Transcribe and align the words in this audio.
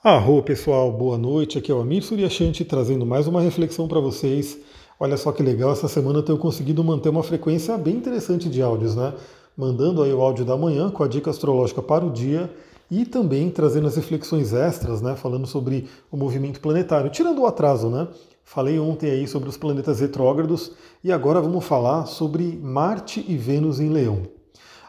Arro 0.00 0.40
pessoal, 0.44 0.92
boa 0.92 1.18
noite. 1.18 1.58
Aqui 1.58 1.72
é 1.72 1.74
o 1.74 1.80
Amir 1.80 2.04
Suryashanti 2.04 2.64
trazendo 2.64 3.04
mais 3.04 3.26
uma 3.26 3.40
reflexão 3.40 3.88
para 3.88 3.98
vocês. 3.98 4.56
Olha 4.98 5.16
só 5.16 5.32
que 5.32 5.42
legal, 5.42 5.72
essa 5.72 5.88
semana 5.88 6.20
eu 6.20 6.22
tenho 6.22 6.38
conseguido 6.38 6.84
manter 6.84 7.08
uma 7.08 7.24
frequência 7.24 7.76
bem 7.76 7.96
interessante 7.96 8.48
de 8.48 8.62
áudios, 8.62 8.94
né? 8.94 9.12
Mandando 9.56 10.00
aí 10.04 10.12
o 10.12 10.20
áudio 10.20 10.44
da 10.44 10.56
manhã 10.56 10.88
com 10.88 11.02
a 11.02 11.08
dica 11.08 11.30
astrológica 11.30 11.82
para 11.82 12.06
o 12.06 12.12
dia 12.12 12.48
e 12.88 13.04
também 13.04 13.50
trazendo 13.50 13.88
as 13.88 13.96
reflexões 13.96 14.52
extras, 14.52 15.02
né? 15.02 15.16
Falando 15.16 15.48
sobre 15.48 15.88
o 16.12 16.16
movimento 16.16 16.60
planetário, 16.60 17.10
tirando 17.10 17.40
o 17.40 17.46
atraso, 17.46 17.90
né? 17.90 18.06
Falei 18.44 18.78
ontem 18.78 19.10
aí 19.10 19.26
sobre 19.26 19.48
os 19.48 19.56
planetas 19.56 19.98
retrógrados 19.98 20.70
e 21.02 21.10
agora 21.10 21.40
vamos 21.40 21.64
falar 21.64 22.06
sobre 22.06 22.56
Marte 22.62 23.24
e 23.26 23.36
Vênus 23.36 23.80
em 23.80 23.88
Leão. 23.88 24.37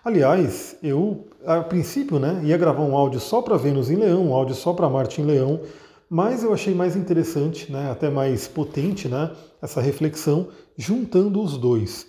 Aliás, 0.03 0.77
eu 0.81 1.27
a 1.45 1.59
princípio 1.59 2.19
né, 2.19 2.41
ia 2.45 2.57
gravar 2.57 2.83
um 2.83 2.95
áudio 2.95 3.19
só 3.19 3.41
para 3.41 3.57
Vênus 3.57 3.91
em 3.91 3.97
Leão, 3.97 4.27
um 4.27 4.33
áudio 4.33 4.55
só 4.55 4.73
para 4.73 4.89
Marte 4.89 5.21
em 5.21 5.25
Leão, 5.25 5.59
mas 6.09 6.41
eu 6.41 6.53
achei 6.53 6.73
mais 6.73 6.95
interessante, 6.95 7.69
né, 7.69 7.91
até 7.91 8.09
mais 8.09 8.47
potente, 8.47 9.09
né, 9.09 9.31
essa 9.61 9.81
reflexão 9.81 10.47
juntando 10.77 11.41
os 11.41 11.57
dois. 11.57 12.07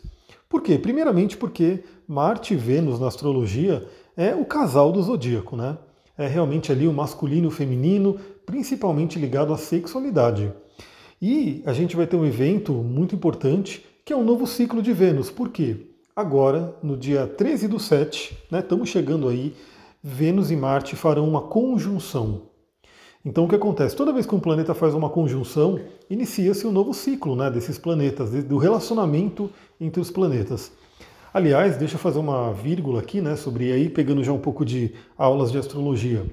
Por 0.48 0.62
quê? 0.62 0.78
Primeiramente 0.78 1.36
porque 1.36 1.82
Marte 2.06 2.54
e 2.54 2.56
Vênus 2.56 3.00
na 3.00 3.08
astrologia 3.08 3.84
é 4.16 4.34
o 4.36 4.44
casal 4.44 4.92
do 4.92 5.02
zodíaco, 5.02 5.56
né? 5.56 5.78
É 6.16 6.26
realmente 6.26 6.70
ali 6.70 6.86
o 6.86 6.92
masculino 6.92 7.46
e 7.46 7.48
o 7.48 7.52
feminino, 7.52 8.18
principalmente 8.44 9.18
ligado 9.18 9.52
à 9.52 9.56
sexualidade. 9.56 10.52
E 11.22 11.62
a 11.64 11.72
gente 11.72 11.96
vai 11.96 12.06
ter 12.06 12.16
um 12.16 12.26
evento 12.26 12.72
muito 12.72 13.14
importante, 13.14 13.84
que 14.04 14.12
é 14.12 14.16
o 14.16 14.24
novo 14.24 14.46
ciclo 14.46 14.82
de 14.82 14.92
Vênus. 14.92 15.30
Por 15.30 15.50
quê? 15.50 15.89
Agora, 16.20 16.74
no 16.82 16.96
dia 16.96 17.26
13 17.26 17.66
do 17.66 17.80
7, 17.80 18.36
né, 18.50 18.60
estamos 18.60 18.88
chegando 18.88 19.28
aí, 19.28 19.54
Vênus 20.02 20.50
e 20.50 20.56
Marte 20.56 20.96
farão 20.96 21.28
uma 21.28 21.42
conjunção. 21.42 22.42
Então 23.24 23.44
o 23.44 23.48
que 23.48 23.54
acontece? 23.54 23.94
Toda 23.94 24.12
vez 24.12 24.24
que 24.24 24.34
um 24.34 24.40
planeta 24.40 24.72
faz 24.72 24.94
uma 24.94 25.10
conjunção, 25.10 25.78
inicia-se 26.08 26.66
um 26.66 26.72
novo 26.72 26.94
ciclo 26.94 27.36
né, 27.36 27.50
desses 27.50 27.78
planetas, 27.78 28.30
do 28.44 28.56
relacionamento 28.56 29.50
entre 29.78 30.00
os 30.00 30.10
planetas. 30.10 30.72
Aliás, 31.32 31.76
deixa 31.76 31.96
eu 31.96 31.98
fazer 31.98 32.18
uma 32.18 32.52
vírgula 32.52 33.00
aqui, 33.00 33.20
né, 33.20 33.36
sobre 33.36 33.72
aí, 33.72 33.88
pegando 33.88 34.24
já 34.24 34.32
um 34.32 34.38
pouco 34.38 34.64
de 34.64 34.94
aulas 35.18 35.52
de 35.52 35.58
astrologia. 35.58 36.24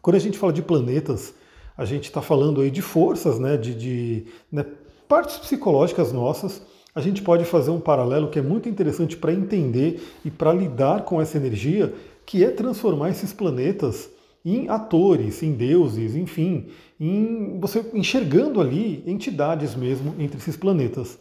Quando 0.00 0.16
a 0.16 0.20
gente 0.20 0.38
fala 0.38 0.52
de 0.52 0.62
planetas, 0.62 1.34
a 1.76 1.84
gente 1.84 2.04
está 2.04 2.22
falando 2.22 2.60
aí 2.60 2.70
de 2.70 2.80
forças, 2.80 3.38
né, 3.38 3.56
de, 3.56 3.74
de 3.74 4.26
né, 4.50 4.64
partes 5.06 5.36
psicológicas 5.36 6.12
nossas, 6.12 6.62
a 6.96 7.00
gente 7.02 7.20
pode 7.20 7.44
fazer 7.44 7.70
um 7.70 7.78
paralelo 7.78 8.30
que 8.30 8.38
é 8.38 8.42
muito 8.42 8.70
interessante 8.70 9.18
para 9.18 9.30
entender 9.30 10.02
e 10.24 10.30
para 10.30 10.50
lidar 10.50 11.04
com 11.04 11.20
essa 11.20 11.36
energia, 11.36 11.92
que 12.24 12.42
é 12.42 12.50
transformar 12.50 13.10
esses 13.10 13.34
planetas 13.34 14.08
em 14.42 14.70
atores, 14.70 15.42
em 15.42 15.52
deuses, 15.52 16.16
enfim, 16.16 16.68
em 16.98 17.60
você 17.60 17.84
enxergando 17.92 18.62
ali 18.62 19.04
entidades 19.06 19.74
mesmo 19.74 20.14
entre 20.18 20.38
esses 20.38 20.56
planetas. 20.56 21.18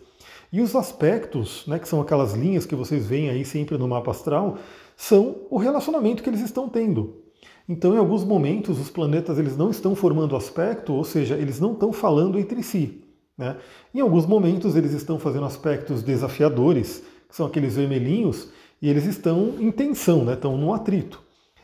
E 0.49 0.61
os 0.61 0.73
aspectos, 0.77 1.67
né, 1.67 1.77
que 1.77 1.89
são 1.89 1.99
aquelas 1.99 2.33
linhas 2.33 2.65
que 2.65 2.73
vocês 2.73 3.05
veem 3.05 3.29
aí 3.29 3.43
sempre 3.43 3.77
no 3.77 3.85
mapa 3.85 4.11
astral, 4.11 4.57
são 4.95 5.41
o 5.49 5.57
relacionamento 5.57 6.23
que 6.23 6.29
eles 6.29 6.41
estão 6.41 6.69
tendo. 6.69 7.21
Então, 7.67 7.93
em 7.93 7.97
alguns 7.97 8.23
momentos, 8.23 8.79
os 8.79 8.89
planetas 8.89 9.37
eles 9.37 9.57
não 9.57 9.71
estão 9.71 9.93
formando 9.93 10.37
aspecto, 10.37 10.93
ou 10.93 11.03
seja, 11.03 11.35
eles 11.35 11.59
não 11.59 11.73
estão 11.73 11.91
falando 11.91 12.39
entre 12.39 12.63
si. 12.63 13.04
Né? 13.37 13.57
Em 13.93 13.99
alguns 13.99 14.25
momentos 14.25 14.75
eles 14.75 14.93
estão 14.93 15.19
fazendo 15.19 15.45
aspectos 15.45 16.01
desafiadores, 16.01 17.03
que 17.27 17.35
são 17.35 17.45
aqueles 17.45 17.75
vermelhinhos, 17.75 18.49
e 18.81 18.89
eles 18.89 19.05
estão 19.05 19.55
em 19.59 19.71
tensão, 19.71 20.23
né? 20.23 20.33
estão 20.33 20.57
num 20.57 20.73
atrito. 20.73 21.21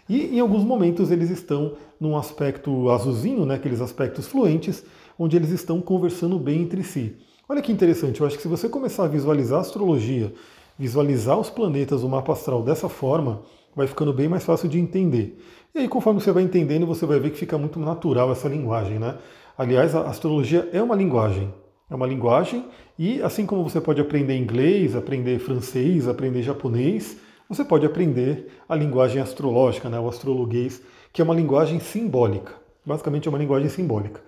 E 0.10 0.36
em 0.36 0.40
alguns 0.40 0.64
momentos 0.64 1.12
eles 1.12 1.30
estão 1.30 1.76
num 2.00 2.18
aspecto 2.18 2.90
azulzinho, 2.90 3.46
né? 3.46 3.56
aqueles 3.56 3.80
aspectos 3.80 4.28
fluentes, 4.28 4.84
onde 5.18 5.36
eles 5.38 5.52
estão 5.52 5.80
conversando 5.82 6.38
bem 6.38 6.62
entre 6.62 6.84
si. 6.84 7.16
Olha 7.48 7.62
que 7.62 7.72
interessante, 7.72 8.22
eu 8.22 8.28
acho 8.28 8.38
que 8.38 8.42
se 8.42 8.48
você 8.48 8.70
começar 8.70 9.04
a 9.04 9.08
visualizar 9.08 9.60
a 9.60 9.62
astrologia, 9.62 10.34
visualizar 10.78 11.38
os 11.38 11.50
planetas, 11.50 12.02
o 12.02 12.10
mapa 12.10 12.34
astral 12.34 12.64
dessa 12.64 12.90
forma, 12.90 13.42
vai 13.76 13.88
ficando 13.88 14.14
bem 14.14 14.28
mais 14.28 14.44
fácil 14.44 14.68
de 14.68 14.80
entender. 14.80 15.38
E 15.74 15.80
aí, 15.80 15.88
conforme 15.88 16.20
você 16.20 16.32
vai 16.32 16.44
entendendo, 16.44 16.86
você 16.86 17.06
vai 17.06 17.20
ver 17.20 17.32
que 17.32 17.38
fica 17.38 17.58
muito 17.58 17.80
natural 17.80 18.32
essa 18.32 18.48
linguagem, 18.48 19.00
né? 19.00 19.18
Aliás, 19.58 19.96
a 19.96 20.02
astrologia 20.10 20.70
é 20.74 20.82
uma 20.82 20.96
linguagem. 20.96 21.54
É 21.92 21.96
uma 21.96 22.08
linguagem 22.08 22.66
e 22.98 23.22
assim 23.22 23.46
como 23.46 23.68
você 23.68 23.82
pode 23.82 24.00
aprender 24.00 24.38
inglês, 24.38 24.96
aprender 24.96 25.40
francês, 25.40 26.08
aprender 26.08 26.42
japonês, 26.42 27.18
você 27.50 27.66
pode 27.66 27.86
aprender 27.86 28.50
a 28.70 28.74
linguagem 28.74 29.22
astrológica, 29.22 29.90
né, 29.90 30.00
o 30.00 30.08
astrologuês, 30.08 30.82
que 31.12 31.22
é 31.22 31.26
uma 31.26 31.36
linguagem 31.36 31.82
simbólica. 31.82 32.54
Basicamente 32.86 33.28
é 33.28 33.30
uma 33.30 33.38
linguagem 33.38 33.68
simbólica. 33.68 34.22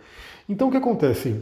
Então 0.50 0.68
o 0.68 0.72
que 0.72 0.75
acontece? 0.75 1.41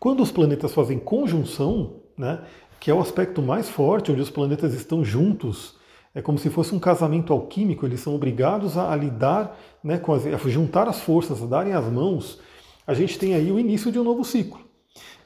Quando 0.00 0.20
os 0.20 0.32
planetas 0.32 0.74
fazem 0.74 0.98
conjunção, 0.98 2.00
né, 2.18 2.40
que 2.80 2.90
é 2.90 2.94
o 2.94 3.00
aspecto 3.00 3.40
mais 3.40 3.68
forte, 3.68 4.10
onde 4.10 4.20
os 4.20 4.30
planetas 4.30 4.74
estão 4.74 5.04
juntos, 5.04 5.76
é 6.12 6.20
como 6.20 6.38
se 6.38 6.50
fosse 6.50 6.74
um 6.74 6.80
casamento 6.80 7.32
alquímico, 7.32 7.86
eles 7.86 8.00
são 8.00 8.16
obrigados 8.16 8.76
a, 8.76 8.92
a 8.92 8.96
lidar, 8.96 9.56
né, 9.82 9.96
com 9.96 10.12
as, 10.12 10.26
a 10.26 10.36
juntar 10.48 10.88
as 10.88 10.98
forças, 10.98 11.40
a 11.40 11.46
darem 11.46 11.72
as 11.72 11.84
mãos, 11.84 12.40
a 12.84 12.94
gente 12.94 13.16
tem 13.16 13.32
aí 13.32 13.52
o 13.52 13.60
início 13.60 13.92
de 13.92 13.98
um 14.00 14.02
novo 14.02 14.24
ciclo. 14.24 14.65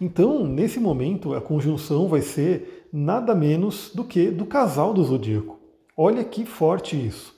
Então, 0.00 0.46
nesse 0.46 0.80
momento, 0.80 1.34
a 1.34 1.40
conjunção 1.40 2.08
vai 2.08 2.20
ser 2.20 2.88
nada 2.92 3.34
menos 3.34 3.90
do 3.94 4.04
que 4.04 4.30
do 4.30 4.44
casal 4.44 4.92
do 4.92 5.04
zodíaco. 5.04 5.58
Olha 5.96 6.24
que 6.24 6.44
forte 6.44 6.96
isso. 6.96 7.34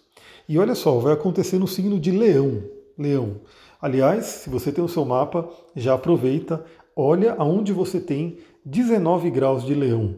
E 0.49 0.59
olha 0.59 0.75
só, 0.75 0.99
vai 0.99 1.13
acontecer 1.13 1.59
no 1.59 1.67
signo 1.67 1.99
de 1.99 2.11
Leão. 2.11 2.63
Leão. 2.99 3.41
Aliás, 3.81 4.27
se 4.27 4.51
você 4.51 4.71
tem 4.71 4.85
o 4.85 4.89
seu 4.89 5.05
mapa, 5.05 5.49
já 5.75 5.95
aproveita, 5.95 6.65
olha 6.95 7.35
aonde 7.39 7.73
você 7.73 8.01
tem 8.01 8.39
19 8.65 9.29
graus 9.31 9.65
de 9.65 9.75
Leão, 9.75 10.15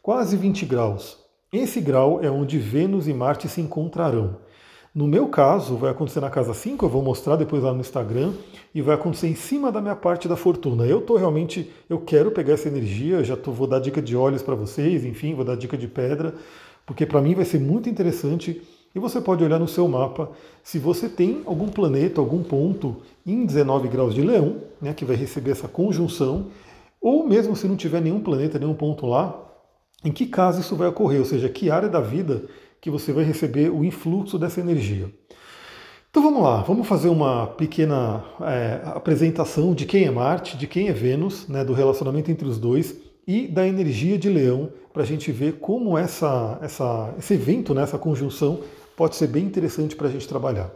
quase 0.00 0.36
20 0.36 0.64
graus. 0.66 1.18
Esse 1.52 1.80
grau 1.80 2.22
é 2.22 2.30
onde 2.30 2.58
Vênus 2.58 3.08
e 3.08 3.12
Marte 3.12 3.48
se 3.48 3.60
encontrarão. 3.60 4.36
No 4.98 5.06
meu 5.06 5.28
caso, 5.28 5.76
vai 5.76 5.92
acontecer 5.92 6.18
na 6.18 6.28
casa 6.28 6.52
5, 6.52 6.84
eu 6.84 6.88
vou 6.88 7.00
mostrar 7.00 7.36
depois 7.36 7.62
lá 7.62 7.72
no 7.72 7.78
Instagram, 7.78 8.32
e 8.74 8.82
vai 8.82 8.96
acontecer 8.96 9.28
em 9.28 9.34
cima 9.36 9.70
da 9.70 9.80
minha 9.80 9.94
parte 9.94 10.26
da 10.26 10.34
fortuna. 10.34 10.84
Eu 10.86 11.00
tô 11.00 11.16
realmente, 11.16 11.70
eu 11.88 12.00
quero 12.00 12.32
pegar 12.32 12.54
essa 12.54 12.66
energia, 12.66 13.22
já 13.22 13.36
tô, 13.36 13.52
vou 13.52 13.68
dar 13.68 13.78
dica 13.78 14.02
de 14.02 14.16
olhos 14.16 14.42
para 14.42 14.56
vocês, 14.56 15.04
enfim, 15.04 15.36
vou 15.36 15.44
dar 15.44 15.56
dica 15.56 15.78
de 15.78 15.86
pedra, 15.86 16.34
porque 16.84 17.06
para 17.06 17.22
mim 17.22 17.32
vai 17.32 17.44
ser 17.44 17.60
muito 17.60 17.88
interessante. 17.88 18.60
E 18.92 18.98
você 18.98 19.20
pode 19.20 19.44
olhar 19.44 19.60
no 19.60 19.68
seu 19.68 19.86
mapa 19.86 20.32
se 20.64 20.80
você 20.80 21.08
tem 21.08 21.42
algum 21.46 21.68
planeta, 21.68 22.20
algum 22.20 22.42
ponto 22.42 22.96
em 23.24 23.46
19 23.46 23.86
graus 23.86 24.12
de 24.12 24.22
leão, 24.22 24.56
né, 24.82 24.92
que 24.92 25.04
vai 25.04 25.14
receber 25.14 25.52
essa 25.52 25.68
conjunção, 25.68 26.46
ou 27.00 27.24
mesmo 27.24 27.54
se 27.54 27.68
não 27.68 27.76
tiver 27.76 28.00
nenhum 28.00 28.18
planeta, 28.18 28.58
nenhum 28.58 28.74
ponto 28.74 29.06
lá, 29.06 29.44
em 30.04 30.10
que 30.10 30.26
caso 30.26 30.60
isso 30.60 30.74
vai 30.74 30.88
ocorrer, 30.88 31.20
ou 31.20 31.24
seja, 31.24 31.48
que 31.48 31.70
área 31.70 31.88
da 31.88 32.00
vida 32.00 32.48
que 32.80 32.90
você 32.90 33.12
vai 33.12 33.24
receber 33.24 33.70
o 33.70 33.84
influxo 33.84 34.38
dessa 34.38 34.60
energia. 34.60 35.12
Então 36.10 36.22
vamos 36.22 36.42
lá, 36.42 36.62
vamos 36.62 36.86
fazer 36.86 37.08
uma 37.08 37.46
pequena 37.46 38.24
é, 38.40 38.80
apresentação 38.84 39.74
de 39.74 39.84
quem 39.84 40.04
é 40.04 40.10
Marte, 40.10 40.56
de 40.56 40.66
quem 40.66 40.88
é 40.88 40.92
Vênus, 40.92 41.46
né, 41.48 41.64
do 41.64 41.74
relacionamento 41.74 42.30
entre 42.30 42.48
os 42.48 42.58
dois 42.58 42.96
e 43.26 43.46
da 43.46 43.68
energia 43.68 44.16
de 44.16 44.30
Leão, 44.30 44.70
para 44.92 45.02
a 45.02 45.06
gente 45.06 45.30
ver 45.30 45.58
como 45.60 45.98
essa, 45.98 46.58
essa, 46.62 47.14
esse 47.18 47.34
evento, 47.34 47.74
né, 47.74 47.82
essa 47.82 47.98
conjunção, 47.98 48.60
pode 48.96 49.16
ser 49.16 49.26
bem 49.26 49.44
interessante 49.44 49.94
para 49.94 50.08
a 50.08 50.10
gente 50.10 50.26
trabalhar. 50.26 50.72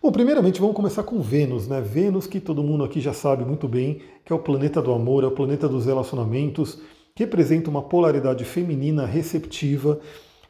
Bom, 0.00 0.12
primeiramente 0.12 0.60
vamos 0.60 0.76
começar 0.76 1.02
com 1.02 1.20
Vênus, 1.20 1.66
né? 1.66 1.80
Vênus, 1.80 2.28
que 2.28 2.38
todo 2.38 2.62
mundo 2.62 2.84
aqui 2.84 3.00
já 3.00 3.12
sabe 3.12 3.44
muito 3.44 3.66
bem, 3.66 4.00
que 4.24 4.32
é 4.32 4.36
o 4.36 4.38
planeta 4.38 4.80
do 4.80 4.92
amor, 4.92 5.24
é 5.24 5.26
o 5.26 5.32
planeta 5.32 5.66
dos 5.66 5.86
relacionamentos, 5.86 6.78
representa 7.16 7.68
uma 7.68 7.82
polaridade 7.82 8.44
feminina 8.44 9.04
receptiva 9.04 9.98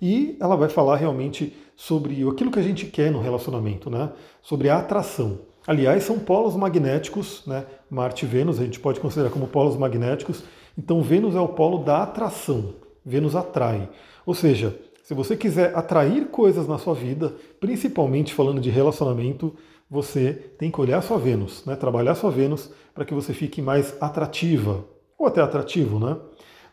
e 0.00 0.36
ela 0.41 0.56
vai 0.56 0.69
falar 0.69 0.97
realmente 0.97 1.54
sobre 1.76 2.26
aquilo 2.28 2.50
que 2.50 2.59
a 2.59 2.62
gente 2.62 2.86
quer 2.86 3.10
no 3.10 3.20
relacionamento, 3.20 3.91
né? 3.91 4.10
Sobre 4.42 4.69
a 4.69 4.78
atração. 4.78 5.41
Aliás, 5.66 6.04
são 6.04 6.19
polos 6.19 6.56
magnéticos, 6.56 7.42
né? 7.47 7.66
Marte 7.91 8.24
e 8.24 8.28
Vênus 8.28 8.59
a 8.59 8.65
gente 8.65 8.80
pode 8.80 9.00
considerar 9.00 9.30
como 9.30 9.47
polos 9.47 9.77
magnéticos. 9.77 10.42
Então, 10.77 11.03
Vênus 11.03 11.34
é 11.34 11.41
o 11.41 11.48
polo 11.48 11.84
da 11.84 12.03
atração. 12.03 12.74
Vênus 13.04 13.36
atrai. 13.36 13.89
Ou 14.24 14.34
seja, 14.34 14.78
se 15.03 15.15
você 15.15 15.36
quiser 15.36 15.77
atrair 15.77 16.27
coisas 16.27 16.68
na 16.68 16.78
sua 16.78 16.94
vida, 16.94 17.34
principalmente 17.59 18.34
falando 18.34 18.60
de 18.60 18.71
relacionamento, 18.71 19.54
você 19.91 20.33
tem 20.59 20.71
que 20.71 20.80
olhar 20.80 21.03
sua 21.03 21.18
Vênus, 21.18 21.65
né? 21.65 21.77
trabalhar 21.77 22.15
sua 22.15 22.30
Vênus 22.30 22.71
para 22.94 23.04
que 23.04 23.15
você 23.15 23.33
fique 23.33 23.62
mais 23.62 23.97
atrativa, 24.01 24.84
ou 25.16 25.27
até 25.27 25.41
atrativo. 25.41 25.98
Né? 25.98 26.16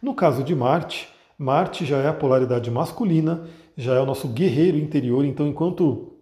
No 0.02 0.14
caso 0.14 0.44
de 0.44 0.54
Marte, 0.54 1.08
Marte 1.38 1.86
já 1.86 1.98
é 1.98 2.08
a 2.08 2.14
polaridade 2.14 2.72
masculina, 2.72 3.44
já 3.76 3.96
é 3.96 4.00
o 4.00 4.06
nosso 4.06 4.28
guerreiro 4.28 4.78
interior, 4.78 5.26
então 5.26 5.48
enquanto 5.48 6.14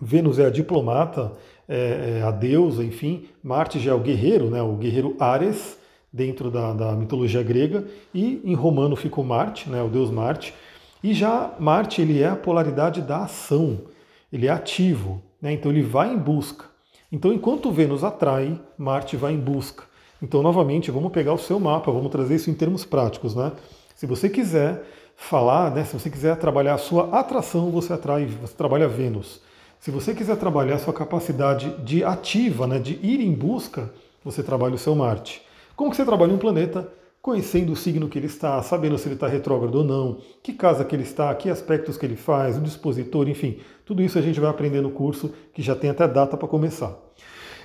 Vênus 0.00 0.38
é 0.38 0.46
a 0.46 0.50
diplomata, 0.50 1.32
é, 1.68 2.18
é 2.18 2.22
a 2.22 2.30
deusa, 2.30 2.84
enfim, 2.84 3.26
Marte 3.42 3.78
já 3.78 3.92
é 3.92 3.94
o 3.94 4.00
guerreiro, 4.00 4.50
né, 4.50 4.62
o 4.62 4.74
guerreiro 4.74 5.16
Ares, 5.18 5.78
dentro 6.12 6.50
da, 6.50 6.72
da 6.72 6.92
mitologia 6.92 7.42
grega, 7.42 7.84
e 8.12 8.40
em 8.44 8.54
romano 8.54 8.94
ficou 8.94 9.24
Marte, 9.24 9.68
né, 9.70 9.82
o 9.82 9.88
deus 9.88 10.10
Marte, 10.10 10.54
e 11.02 11.12
já 11.14 11.54
Marte 11.58 12.02
ele 12.02 12.20
é 12.20 12.28
a 12.28 12.36
polaridade 12.36 13.00
da 13.00 13.24
ação, 13.24 13.80
ele 14.32 14.46
é 14.46 14.50
ativo, 14.50 15.22
né, 15.40 15.52
então 15.52 15.70
ele 15.70 15.82
vai 15.82 16.12
em 16.12 16.18
busca. 16.18 16.66
Então, 17.10 17.30
enquanto 17.30 17.70
Vênus 17.70 18.02
atrai, 18.02 18.58
Marte 18.78 19.18
vai 19.18 19.34
em 19.34 19.38
busca. 19.38 19.84
Então, 20.22 20.42
novamente, 20.42 20.90
vamos 20.90 21.12
pegar 21.12 21.34
o 21.34 21.38
seu 21.38 21.60
mapa, 21.60 21.92
vamos 21.92 22.10
trazer 22.10 22.36
isso 22.36 22.48
em 22.48 22.54
termos 22.54 22.86
práticos, 22.86 23.34
né? 23.34 23.52
Se 24.02 24.06
você 24.06 24.28
quiser 24.28 24.82
falar, 25.14 25.70
né, 25.70 25.84
se 25.84 25.92
você 25.96 26.10
quiser 26.10 26.34
trabalhar 26.34 26.74
a 26.74 26.78
sua 26.78 27.16
atração, 27.16 27.70
você 27.70 27.92
atrai, 27.92 28.26
você 28.26 28.52
trabalha 28.52 28.88
Vênus. 28.88 29.40
Se 29.78 29.92
você 29.92 30.12
quiser 30.12 30.36
trabalhar 30.38 30.74
a 30.74 30.78
sua 30.80 30.92
capacidade 30.92 31.70
de 31.84 32.02
ativa, 32.02 32.66
né, 32.66 32.80
de 32.80 32.94
ir 32.94 33.20
em 33.20 33.32
busca, 33.32 33.92
você 34.24 34.42
trabalha 34.42 34.74
o 34.74 34.78
seu 34.78 34.96
Marte. 34.96 35.40
Como 35.76 35.88
que 35.88 35.96
você 35.96 36.04
trabalha 36.04 36.34
um 36.34 36.38
planeta? 36.38 36.92
Conhecendo 37.22 37.74
o 37.74 37.76
signo 37.76 38.08
que 38.08 38.18
ele 38.18 38.26
está, 38.26 38.60
sabendo 38.60 38.98
se 38.98 39.06
ele 39.06 39.14
está 39.14 39.28
retrógrado 39.28 39.76
ou 39.76 39.84
não, 39.84 40.18
que 40.42 40.52
casa 40.52 40.84
que 40.84 40.96
ele 40.96 41.04
está, 41.04 41.32
que 41.36 41.48
aspectos 41.48 41.96
que 41.96 42.04
ele 42.04 42.16
faz, 42.16 42.58
o 42.58 42.60
dispositor, 42.60 43.28
enfim, 43.28 43.60
tudo 43.86 44.02
isso 44.02 44.18
a 44.18 44.22
gente 44.22 44.40
vai 44.40 44.50
aprender 44.50 44.80
no 44.80 44.90
curso, 44.90 45.32
que 45.54 45.62
já 45.62 45.76
tem 45.76 45.90
até 45.90 46.08
data 46.08 46.36
para 46.36 46.48
começar. 46.48 46.92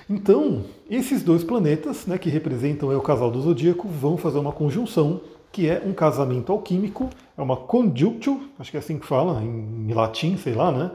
Então, 0.08 0.62
esses 0.88 1.20
dois 1.24 1.42
planetas, 1.42 2.06
né, 2.06 2.16
que 2.16 2.30
representam 2.30 2.92
é, 2.92 2.96
o 2.96 3.02
casal 3.02 3.28
do 3.28 3.40
zodíaco, 3.40 3.88
vão 3.88 4.16
fazer 4.16 4.38
uma 4.38 4.52
conjunção 4.52 5.20
que 5.52 5.68
é 5.68 5.82
um 5.84 5.92
casamento 5.92 6.52
alquímico, 6.52 7.08
é 7.36 7.42
uma 7.42 7.56
conjunctio, 7.56 8.50
acho 8.58 8.70
que 8.70 8.76
é 8.76 8.80
assim 8.80 8.98
que 8.98 9.06
fala, 9.06 9.42
em 9.42 9.92
latim, 9.92 10.36
sei 10.36 10.54
lá, 10.54 10.70
né? 10.70 10.90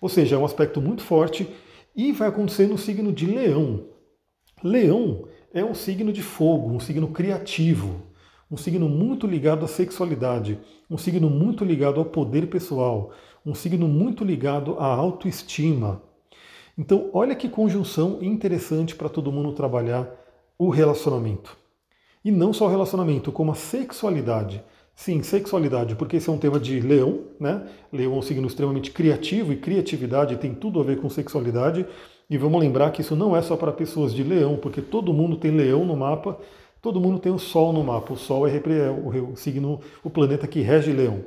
Ou 0.00 0.08
seja, 0.08 0.36
é 0.36 0.38
um 0.38 0.44
aspecto 0.44 0.80
muito 0.80 1.02
forte 1.02 1.48
e 1.94 2.12
vai 2.12 2.28
acontecer 2.28 2.66
no 2.66 2.78
signo 2.78 3.12
de 3.12 3.26
Leão. 3.26 3.84
Leão 4.62 5.26
é 5.52 5.64
um 5.64 5.74
signo 5.74 6.12
de 6.12 6.22
fogo, 6.22 6.70
um 6.70 6.80
signo 6.80 7.08
criativo, 7.08 8.02
um 8.50 8.56
signo 8.56 8.88
muito 8.88 9.26
ligado 9.26 9.64
à 9.64 9.68
sexualidade, 9.68 10.58
um 10.90 10.98
signo 10.98 11.28
muito 11.28 11.64
ligado 11.64 11.98
ao 11.98 12.04
poder 12.04 12.46
pessoal, 12.48 13.10
um 13.44 13.54
signo 13.54 13.88
muito 13.88 14.24
ligado 14.24 14.76
à 14.78 14.86
autoestima. 14.86 16.02
Então, 16.78 17.10
olha 17.12 17.34
que 17.34 17.48
conjunção 17.48 18.22
interessante 18.22 18.94
para 18.94 19.08
todo 19.08 19.32
mundo 19.32 19.52
trabalhar 19.52 20.08
o 20.58 20.68
relacionamento. 20.68 21.56
E 22.26 22.32
não 22.32 22.52
só 22.52 22.66
o 22.66 22.68
relacionamento, 22.68 23.30
como 23.30 23.52
a 23.52 23.54
sexualidade. 23.54 24.60
Sim, 24.96 25.22
sexualidade, 25.22 25.94
porque 25.94 26.16
esse 26.16 26.28
é 26.28 26.32
um 26.32 26.38
tema 26.38 26.58
de 26.58 26.80
leão, 26.80 27.20
né? 27.38 27.62
Leão 27.92 28.14
é 28.14 28.16
um 28.16 28.20
signo 28.20 28.48
extremamente 28.48 28.90
criativo 28.90 29.52
e 29.52 29.56
criatividade 29.56 30.34
tem 30.34 30.52
tudo 30.52 30.80
a 30.80 30.82
ver 30.82 31.00
com 31.00 31.08
sexualidade. 31.08 31.86
E 32.28 32.36
vamos 32.36 32.60
lembrar 32.60 32.90
que 32.90 33.00
isso 33.00 33.14
não 33.14 33.36
é 33.36 33.42
só 33.42 33.54
para 33.54 33.70
pessoas 33.70 34.12
de 34.12 34.24
leão, 34.24 34.56
porque 34.56 34.82
todo 34.82 35.12
mundo 35.12 35.36
tem 35.36 35.52
leão 35.52 35.84
no 35.84 35.94
mapa, 35.94 36.36
todo 36.82 37.00
mundo 37.00 37.20
tem 37.20 37.30
o 37.30 37.38
Sol 37.38 37.72
no 37.72 37.84
mapa. 37.84 38.14
O 38.14 38.16
Sol 38.16 38.48
é, 38.48 38.56
é 38.56 38.90
o 38.90 39.36
signo, 39.36 39.78
o 40.02 40.10
planeta 40.10 40.48
que 40.48 40.60
rege 40.62 40.90
leão. 40.90 41.24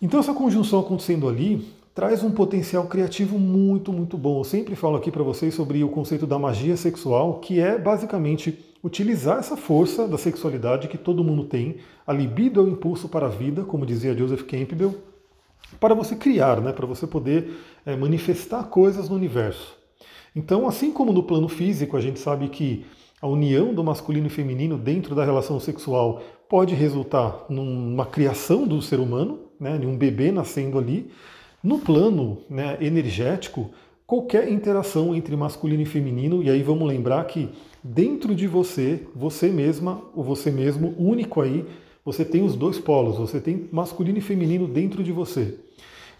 Então 0.00 0.20
essa 0.20 0.32
conjunção 0.32 0.78
acontecendo 0.78 1.28
ali 1.28 1.66
traz 1.96 2.22
um 2.22 2.30
potencial 2.30 2.86
criativo 2.86 3.38
muito, 3.38 3.90
muito 3.90 4.18
bom. 4.18 4.40
Eu 4.40 4.44
sempre 4.44 4.76
falo 4.76 4.96
aqui 4.96 5.10
para 5.10 5.22
vocês 5.22 5.54
sobre 5.54 5.82
o 5.82 5.88
conceito 5.88 6.26
da 6.26 6.38
magia 6.38 6.76
sexual, 6.76 7.40
que 7.40 7.58
é 7.58 7.78
basicamente 7.78 8.62
utilizar 8.84 9.38
essa 9.38 9.56
força 9.56 10.06
da 10.06 10.18
sexualidade 10.18 10.88
que 10.88 10.98
todo 10.98 11.24
mundo 11.24 11.44
tem, 11.44 11.78
a 12.06 12.12
libido 12.12 12.60
é 12.60 12.64
o 12.64 12.68
impulso 12.68 13.08
para 13.08 13.24
a 13.24 13.30
vida, 13.30 13.64
como 13.64 13.86
dizia 13.86 14.14
Joseph 14.14 14.42
Campbell, 14.42 14.94
para 15.80 15.94
você 15.94 16.14
criar, 16.14 16.60
né, 16.60 16.70
para 16.70 16.84
você 16.84 17.06
poder 17.06 17.50
é, 17.86 17.96
manifestar 17.96 18.64
coisas 18.64 19.08
no 19.08 19.16
universo. 19.16 19.74
Então, 20.36 20.68
assim 20.68 20.92
como 20.92 21.14
no 21.14 21.22
plano 21.22 21.48
físico, 21.48 21.96
a 21.96 22.00
gente 22.02 22.18
sabe 22.18 22.50
que 22.50 22.84
a 23.22 23.26
união 23.26 23.72
do 23.72 23.82
masculino 23.82 24.26
e 24.26 24.30
feminino 24.30 24.76
dentro 24.76 25.14
da 25.14 25.24
relação 25.24 25.58
sexual 25.58 26.20
pode 26.46 26.74
resultar 26.74 27.46
numa 27.48 28.04
criação 28.04 28.66
do 28.66 28.82
ser 28.82 29.00
humano, 29.00 29.38
né, 29.58 29.80
um 29.82 29.96
bebê 29.96 30.30
nascendo 30.30 30.78
ali. 30.78 31.10
No 31.66 31.80
plano 31.80 32.38
né, 32.48 32.78
energético, 32.80 33.72
qualquer 34.06 34.48
interação 34.48 35.16
entre 35.16 35.34
masculino 35.34 35.82
e 35.82 35.84
feminino, 35.84 36.40
e 36.40 36.48
aí 36.48 36.62
vamos 36.62 36.86
lembrar 36.86 37.24
que 37.24 37.48
dentro 37.82 38.36
de 38.36 38.46
você, 38.46 39.04
você 39.12 39.48
mesma, 39.48 40.00
ou 40.14 40.22
você 40.22 40.48
mesmo, 40.48 40.94
único 40.96 41.40
aí, 41.40 41.66
você 42.04 42.24
tem 42.24 42.44
os 42.44 42.54
dois 42.54 42.78
polos, 42.78 43.18
você 43.18 43.40
tem 43.40 43.68
masculino 43.72 44.16
e 44.16 44.20
feminino 44.20 44.68
dentro 44.68 45.02
de 45.02 45.10
você. 45.10 45.58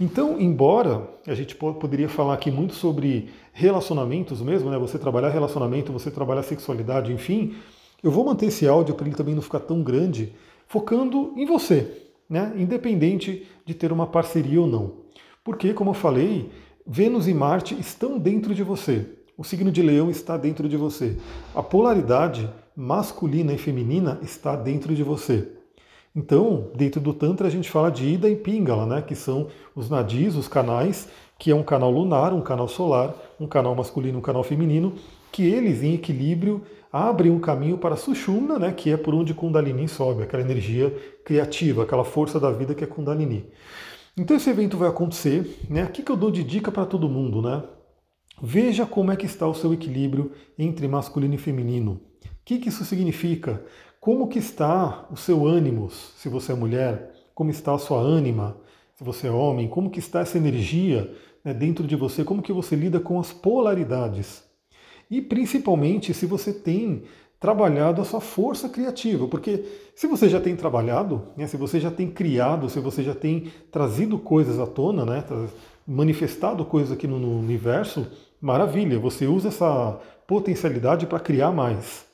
Então, 0.01 0.41
embora 0.41 1.09
a 1.25 1.35
gente 1.35 1.55
poderia 1.55 2.09
falar 2.09 2.35
aqui 2.35 2.51
muito 2.51 2.75
sobre 2.75 3.29
relacionamentos 3.53 4.43
mesmo, 4.43 4.69
né? 4.69 4.77
Você 4.79 4.99
trabalhar 4.99 5.29
relacionamento, 5.29 5.93
você 5.93 6.11
trabalhar 6.11 6.43
sexualidade, 6.43 7.13
enfim, 7.13 7.55
eu 8.03 8.11
vou 8.11 8.25
manter 8.25 8.47
esse 8.47 8.67
áudio 8.67 8.97
para 8.97 9.07
ele 9.07 9.15
também 9.15 9.37
não 9.37 9.43
ficar 9.43 9.61
tão 9.61 9.81
grande, 9.81 10.33
focando 10.67 11.33
em 11.37 11.47
você, 11.47 12.03
né? 12.29 12.53
Independente 12.57 13.47
de 13.65 13.75
ter 13.75 13.93
uma 13.93 14.09
parceria 14.09 14.61
ou 14.61 14.67
não. 14.67 15.06
Porque, 15.47 15.73
como 15.73 15.91
eu 15.91 15.95
falei, 15.95 16.51
Vênus 16.85 17.29
e 17.29 17.33
Marte 17.33 17.79
estão 17.79 18.19
dentro 18.19 18.53
de 18.53 18.65
você. 18.65 19.07
O 19.39 19.45
signo 19.45 19.71
de 19.71 19.81
Leão 19.81 20.11
está 20.11 20.37
dentro 20.37 20.69
de 20.69 20.77
você. 20.77 21.17
A 21.55 21.63
polaridade 21.63 22.51
masculina 22.75 23.53
e 23.53 23.57
feminina 23.57 24.19
está 24.23 24.57
dentro 24.57 24.93
de 24.93 25.05
você. 25.05 25.47
Então, 26.17 26.73
dentro 26.75 27.01
do 27.01 27.15
Tantra, 27.15 27.47
a 27.47 27.51
gente 27.51 27.71
fala 27.71 27.93
de 27.93 28.09
Ida 28.09 28.29
e 28.29 28.35
Pingala, 28.35 28.87
né, 28.87 29.03
que 29.03 29.15
são 29.15 29.47
os 29.73 29.89
nadis, 29.89 30.35
os 30.35 30.49
canais, 30.49 31.09
que 31.39 31.53
é 31.53 31.55
um 31.55 31.63
canal 31.63 31.93
lunar, 31.93 32.33
um 32.33 32.41
canal 32.41 32.67
solar, 32.67 33.15
um 33.39 33.47
canal 33.47 33.73
masculino, 33.77 34.19
um 34.19 34.23
canal 34.23 34.43
feminino, 34.43 34.95
que 35.31 35.47
eles, 35.47 35.81
em 35.81 35.95
equilíbrio, 35.95 36.63
abrem 36.93 37.31
um 37.31 37.39
caminho 37.39 37.79
para 37.79 37.95
Sushumna, 37.95 38.59
né, 38.59 38.73
que 38.73 38.91
é 38.91 38.97
por 38.97 39.15
onde 39.15 39.33
Kundalini 39.33 39.87
sobe, 39.87 40.25
aquela 40.25 40.43
energia 40.43 40.93
criativa, 41.25 41.85
aquela 41.85 42.05
força 42.05 42.41
da 42.41 42.51
vida 42.51 42.75
que 42.75 42.83
é 42.83 42.87
Kundalini. 42.87 43.47
Então 44.19 44.37
esse 44.37 44.49
evento 44.49 44.79
vai 44.79 44.89
acontecer, 44.89 45.59
né? 45.69 45.85
O 45.85 45.91
que 45.91 46.11
eu 46.11 46.17
dou 46.17 46.31
de 46.31 46.43
dica 46.43 46.73
para 46.73 46.87
todo 46.87 47.09
mundo, 47.09 47.43
né? 47.43 47.63
Veja 48.43 48.87
como 48.87 49.13
é 49.13 49.17
que 49.17 49.27
está 49.27 49.47
o 49.47 49.55
seu 49.55 49.75
equilíbrio 49.75 50.33
entre 50.59 50.89
masculino 50.89 51.35
e 51.35 51.39
feminino. 51.39 52.01
O 52.25 52.29
que, 52.45 52.59
que 52.59 52.71
isso 52.71 52.85
significa? 52.85 53.63
Como 54.01 54.29
que 54.29 54.39
está 54.39 55.07
o 55.11 55.17
seu 55.17 55.47
ânimo, 55.47 55.91
se 55.91 56.29
você 56.29 56.53
é 56.53 56.55
mulher? 56.55 57.13
Como 57.35 57.51
está 57.51 57.75
a 57.75 57.79
sua 57.79 57.99
ânima, 57.99 58.57
se 58.95 59.05
você 59.05 59.27
é 59.27 59.31
homem? 59.31 59.69
Como 59.69 59.91
que 59.91 59.99
está 59.99 60.21
essa 60.21 60.39
energia 60.39 61.15
né, 61.45 61.53
dentro 61.53 61.87
de 61.87 61.97
você? 61.97 62.25
Como 62.25 62.43
que 62.43 62.53
você 62.53 62.75
lida 62.75 63.01
com 63.01 63.21
as 63.21 63.33
polaridades? 63.33 64.45
E 65.11 65.21
principalmente 65.21 66.15
se 66.15 66.25
você 66.25 66.53
tem 66.53 67.03
trabalhado 67.38 68.00
a 68.00 68.05
sua 68.05 68.21
força 68.21 68.69
criativa, 68.69 69.29
porque 69.29 69.65
se 69.94 70.06
você 70.06 70.29
já 70.29 70.41
tem 70.41 70.56
trabalhado, 70.56 71.29
né, 71.37 71.47
se 71.47 71.56
você 71.56 71.79
já 71.79 71.91
tem 71.91 72.11
criado, 72.11 72.69
se 72.71 72.81
você 72.81 73.03
já 73.03 73.15
tem 73.15 73.53
trazido 73.71 74.19
coisas 74.19 74.59
à 74.59 74.67
tona, 74.67 75.05
né, 75.05 75.25
manifestado 75.87 76.65
coisas 76.65 76.93
aqui 76.93 77.06
no, 77.06 77.38
universo, 77.38 78.06
maravilha, 78.41 78.99
você 78.99 79.27
usa 79.27 79.49
essa 79.49 79.99
potencialidade 80.27 81.06
para 81.06 81.21
criar 81.21 81.53
mais. 81.53 82.07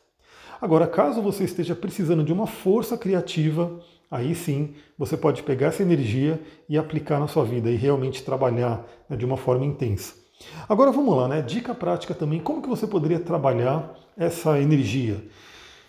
Agora, 0.61 0.87
caso 0.87 1.23
você 1.23 1.45
esteja 1.45 1.75
precisando 1.75 2.23
de 2.23 2.33
uma 2.33 2.47
força 2.47 2.97
criativa, 2.97 3.81
aí 4.11 4.35
sim 4.35 4.75
você 4.99 5.17
pode 5.17 5.43
pegar 5.43 5.69
essa 5.69 5.83
energia 5.83 6.41
e 6.69 6.77
aplicar 6.77 7.19
na 7.19 7.27
sua 7.27 7.45
vida 7.45 7.71
e 7.71 7.77
realmente 7.77 8.23
trabalhar 8.23 8.85
né, 9.09 9.17
de 9.17 9.25
uma 9.25 9.37
forma 9.37 9.65
intensa. 9.65 10.15
Agora 10.69 10.91
vamos 10.91 11.17
lá, 11.17 11.29
né? 11.29 11.41
Dica 11.41 11.75
prática 11.75 12.15
também, 12.15 12.41
como 12.41 12.63
que 12.63 12.69
você 12.69 12.87
poderia 12.87 13.21
trabalhar 13.21 13.95
essa 14.17 14.61
energia? 14.61 15.23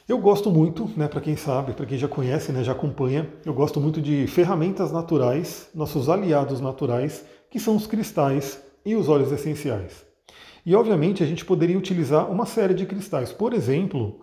Eu 0.07 0.17
gosto 0.17 0.51
muito, 0.51 0.89
né, 0.97 1.07
para 1.07 1.21
quem 1.21 1.37
sabe, 1.37 1.73
para 1.73 1.85
quem 1.85 1.97
já 1.97 2.07
conhece, 2.07 2.51
né, 2.51 2.63
já 2.63 2.73
acompanha, 2.73 3.29
eu 3.45 3.53
gosto 3.53 3.79
muito 3.79 4.01
de 4.01 4.27
ferramentas 4.27 4.91
naturais, 4.91 5.69
nossos 5.73 6.09
aliados 6.09 6.59
naturais, 6.59 7.25
que 7.49 7.59
são 7.59 7.75
os 7.75 7.87
cristais 7.87 8.61
e 8.85 8.95
os 8.95 9.07
óleos 9.07 9.31
essenciais. 9.31 10.05
E 10.65 10.75
obviamente 10.75 11.23
a 11.23 11.25
gente 11.25 11.45
poderia 11.45 11.77
utilizar 11.77 12.29
uma 12.31 12.45
série 12.45 12.73
de 12.73 12.85
cristais. 12.85 13.31
Por 13.31 13.53
exemplo, 13.53 14.22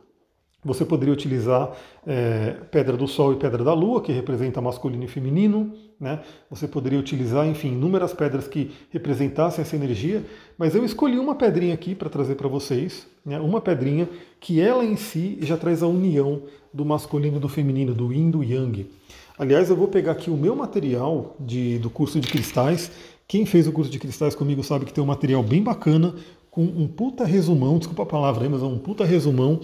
você 0.63 0.85
poderia 0.85 1.13
utilizar 1.13 1.73
é, 2.07 2.57
pedra 2.71 2.97
do 2.97 3.09
Sol 3.09 3.33
e 3.33 3.37
pedra 3.37 3.65
da 3.65 3.73
Lua, 3.73 4.03
que 4.03 4.13
representa 4.13 4.61
masculino 4.61 5.05
e 5.05 5.09
feminino. 5.09 5.73
Né? 5.99 6.21
Você 6.51 6.69
poderia 6.69 6.99
utilizar, 6.99 7.47
enfim, 7.47 7.69
inúmeras 7.69 8.13
pedras 8.13 8.47
que 8.47 8.71
representassem 8.91 9.63
essa 9.63 9.75
energia. 9.75 10.23
Mas 10.59 10.75
eu 10.75 10.85
escolhi 10.85 11.19
uma 11.19 11.35
pedrinha 11.35 11.73
aqui 11.73 11.95
para 11.95 12.11
trazer 12.11 12.35
para 12.35 12.49
vocês. 12.49 13.07
Né? 13.25 13.41
Uma 13.41 13.61
pedrinha 13.61 14.09
que 14.39 14.61
ela 14.61 14.85
em 14.85 14.97
si 14.97 15.39
já 15.41 15.57
traz 15.57 15.83
a 15.83 15.87
união 15.87 16.43
do 16.73 16.85
masculino 16.85 17.39
e 17.39 17.41
do 17.41 17.49
feminino, 17.49 17.95
do 17.95 18.13
yin 18.13 18.29
e 18.29 18.31
do 18.31 18.45
yang. 18.45 18.91
Aliás, 19.39 19.71
eu 19.71 19.77
vou 19.77 19.89
pegar 19.89 20.13
aqui 20.13 20.31
o 20.31 20.37
meu 20.37 20.55
material 20.55 21.35
de, 21.41 21.79
do 21.79 21.89
curso 21.89 22.21
de 22.21 22.29
cristais. 22.29 22.91
Quem 23.27 23.47
fez 23.47 23.67
o 23.67 23.73
curso 23.73 23.91
de 23.91 23.99
cristais 23.99 24.35
comigo 24.35 24.63
sabe 24.63 24.85
que 24.85 24.93
tem 24.93 25.03
um 25.03 25.07
material 25.07 25.43
bem 25.43 25.63
bacana 25.63 26.15
com 26.51 26.65
um 26.65 26.89
puta 26.89 27.25
resumão, 27.25 27.79
desculpa 27.79 28.03
a 28.03 28.07
palavra 28.07 28.49
mas 28.49 28.63
é 28.63 28.67
um 28.67 28.79
puta 28.79 29.05
resumão 29.05 29.61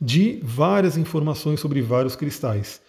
de 0.00 0.40
várias 0.42 0.96
informações 0.96 1.60
sobre 1.60 1.82
vários 1.82 2.16
cristais. 2.16 2.80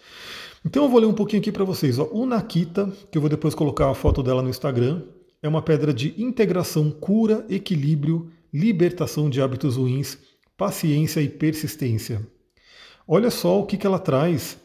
Então 0.64 0.84
eu 0.84 0.88
vou 0.88 1.00
ler 1.00 1.06
um 1.06 1.12
pouquinho 1.12 1.40
aqui 1.40 1.52
para 1.52 1.64
vocês. 1.64 1.98
Ó. 1.98 2.08
O 2.12 2.24
Nakita, 2.24 2.90
que 3.10 3.18
eu 3.18 3.20
vou 3.20 3.28
depois 3.28 3.54
colocar 3.54 3.90
a 3.90 3.94
foto 3.94 4.22
dela 4.22 4.42
no 4.42 4.48
Instagram, 4.48 5.02
é 5.42 5.48
uma 5.48 5.60
pedra 5.60 5.92
de 5.92 6.14
integração, 6.16 6.90
cura, 6.90 7.44
equilíbrio, 7.48 8.30
libertação 8.52 9.28
de 9.28 9.42
hábitos 9.42 9.76
ruins, 9.76 10.18
paciência 10.56 11.20
e 11.20 11.28
persistência. 11.28 12.26
Olha 13.06 13.30
só 13.30 13.60
o 13.60 13.66
que, 13.66 13.76
que 13.76 13.86
ela 13.86 13.98
traz 13.98 14.56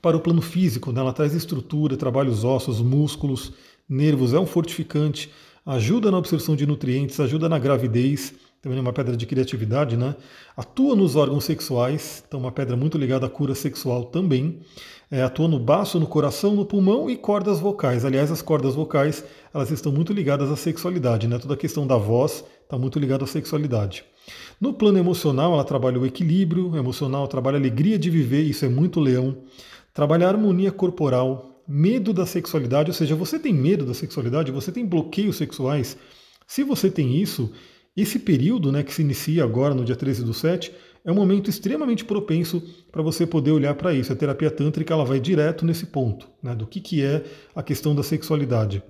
para 0.00 0.16
o 0.16 0.20
plano 0.20 0.40
físico. 0.40 0.92
Né? 0.92 1.00
Ela 1.00 1.12
traz 1.12 1.34
estrutura, 1.34 1.96
trabalha 1.96 2.30
os 2.30 2.44
ossos, 2.44 2.80
músculos, 2.80 3.52
nervos, 3.88 4.32
é 4.32 4.38
um 4.38 4.46
fortificante, 4.46 5.32
ajuda 5.66 6.12
na 6.12 6.18
absorção 6.18 6.54
de 6.54 6.64
nutrientes, 6.64 7.18
ajuda 7.18 7.48
na 7.48 7.58
gravidez. 7.58 8.32
também 8.62 8.78
é 8.78 8.80
uma 8.80 8.92
pedra 8.92 9.16
de 9.16 9.26
criatividade, 9.26 9.96
né? 9.96 10.14
Atua 10.56 10.94
nos 10.94 11.16
órgãos 11.16 11.44
sexuais, 11.44 12.22
então 12.26 12.40
uma 12.40 12.52
pedra 12.52 12.76
muito 12.76 12.96
ligada 12.96 13.26
à 13.26 13.28
cura 13.28 13.54
sexual 13.54 14.04
também. 14.04 14.60
É, 15.10 15.22
atua 15.22 15.46
no 15.46 15.58
baço, 15.58 16.00
no 16.00 16.06
coração, 16.06 16.54
no 16.54 16.64
pulmão 16.64 17.10
e 17.10 17.16
cordas 17.16 17.60
vocais. 17.60 18.04
Aliás, 18.04 18.30
as 18.30 18.42
cordas 18.42 18.74
vocais 18.74 19.24
elas 19.52 19.70
estão 19.70 19.92
muito 19.92 20.12
ligadas 20.12 20.50
à 20.50 20.56
sexualidade, 20.56 21.26
né? 21.26 21.38
Toda 21.38 21.54
a 21.54 21.56
questão 21.56 21.86
da 21.86 21.96
voz 21.96 22.44
está 22.62 22.78
muito 22.78 22.98
ligada 22.98 23.24
à 23.24 23.26
sexualidade. 23.26 24.04
No 24.60 24.72
plano 24.72 24.98
emocional, 24.98 25.52
ela 25.52 25.64
trabalha 25.64 26.00
o 26.00 26.06
equilíbrio 26.06 26.76
emocional, 26.76 27.28
trabalha 27.28 27.56
a 27.56 27.60
alegria 27.60 27.98
de 27.98 28.10
viver, 28.10 28.42
isso 28.42 28.64
é 28.64 28.68
muito 28.68 28.98
leão. 28.98 29.36
Trabalha 29.94 30.26
a 30.26 30.30
harmonia 30.30 30.72
corporal, 30.72 31.55
medo 31.68 32.12
da 32.12 32.26
sexualidade, 32.26 32.90
ou 32.90 32.94
seja, 32.94 33.14
você 33.14 33.38
tem 33.38 33.52
medo 33.52 33.84
da 33.84 33.94
sexualidade, 33.94 34.52
você 34.52 34.70
tem 34.70 34.86
bloqueios 34.86 35.36
sexuais. 35.36 35.96
Se 36.46 36.62
você 36.62 36.90
tem 36.90 37.20
isso, 37.20 37.52
esse 37.96 38.18
período 38.18 38.70
né, 38.70 38.82
que 38.82 38.92
se 38.92 39.02
inicia 39.02 39.42
agora 39.42 39.74
no 39.74 39.84
dia 39.84 39.96
13 39.96 40.24
do 40.24 40.34
7 40.34 40.72
é 41.04 41.10
um 41.10 41.14
momento 41.14 41.48
extremamente 41.48 42.04
propenso 42.04 42.62
para 42.90 43.00
você 43.00 43.26
poder 43.26 43.52
olhar 43.52 43.74
para 43.74 43.94
isso. 43.94 44.12
A 44.12 44.16
terapia 44.16 44.50
tântrica 44.50 44.92
ela 44.92 45.04
vai 45.04 45.20
direto 45.20 45.64
nesse 45.64 45.86
ponto, 45.86 46.28
né, 46.42 46.54
do 46.54 46.66
que, 46.66 46.80
que 46.80 47.02
é 47.02 47.24
a 47.54 47.62
questão 47.62 47.94
da 47.94 48.02
sexualidade. 48.02 48.82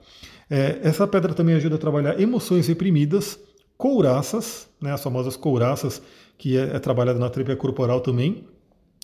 É, 0.48 0.78
essa 0.82 1.06
pedra 1.06 1.34
também 1.34 1.54
ajuda 1.54 1.76
a 1.76 1.78
trabalhar 1.78 2.20
emoções 2.20 2.66
reprimidas, 2.66 3.38
couraças, 3.76 4.68
né, 4.80 4.92
as 4.92 5.02
famosas 5.02 5.36
couraças, 5.36 6.00
que 6.38 6.56
é, 6.56 6.76
é 6.76 6.78
trabalhada 6.78 7.18
na 7.18 7.28
terapia 7.28 7.56
corporal 7.56 8.00
também, 8.00 8.44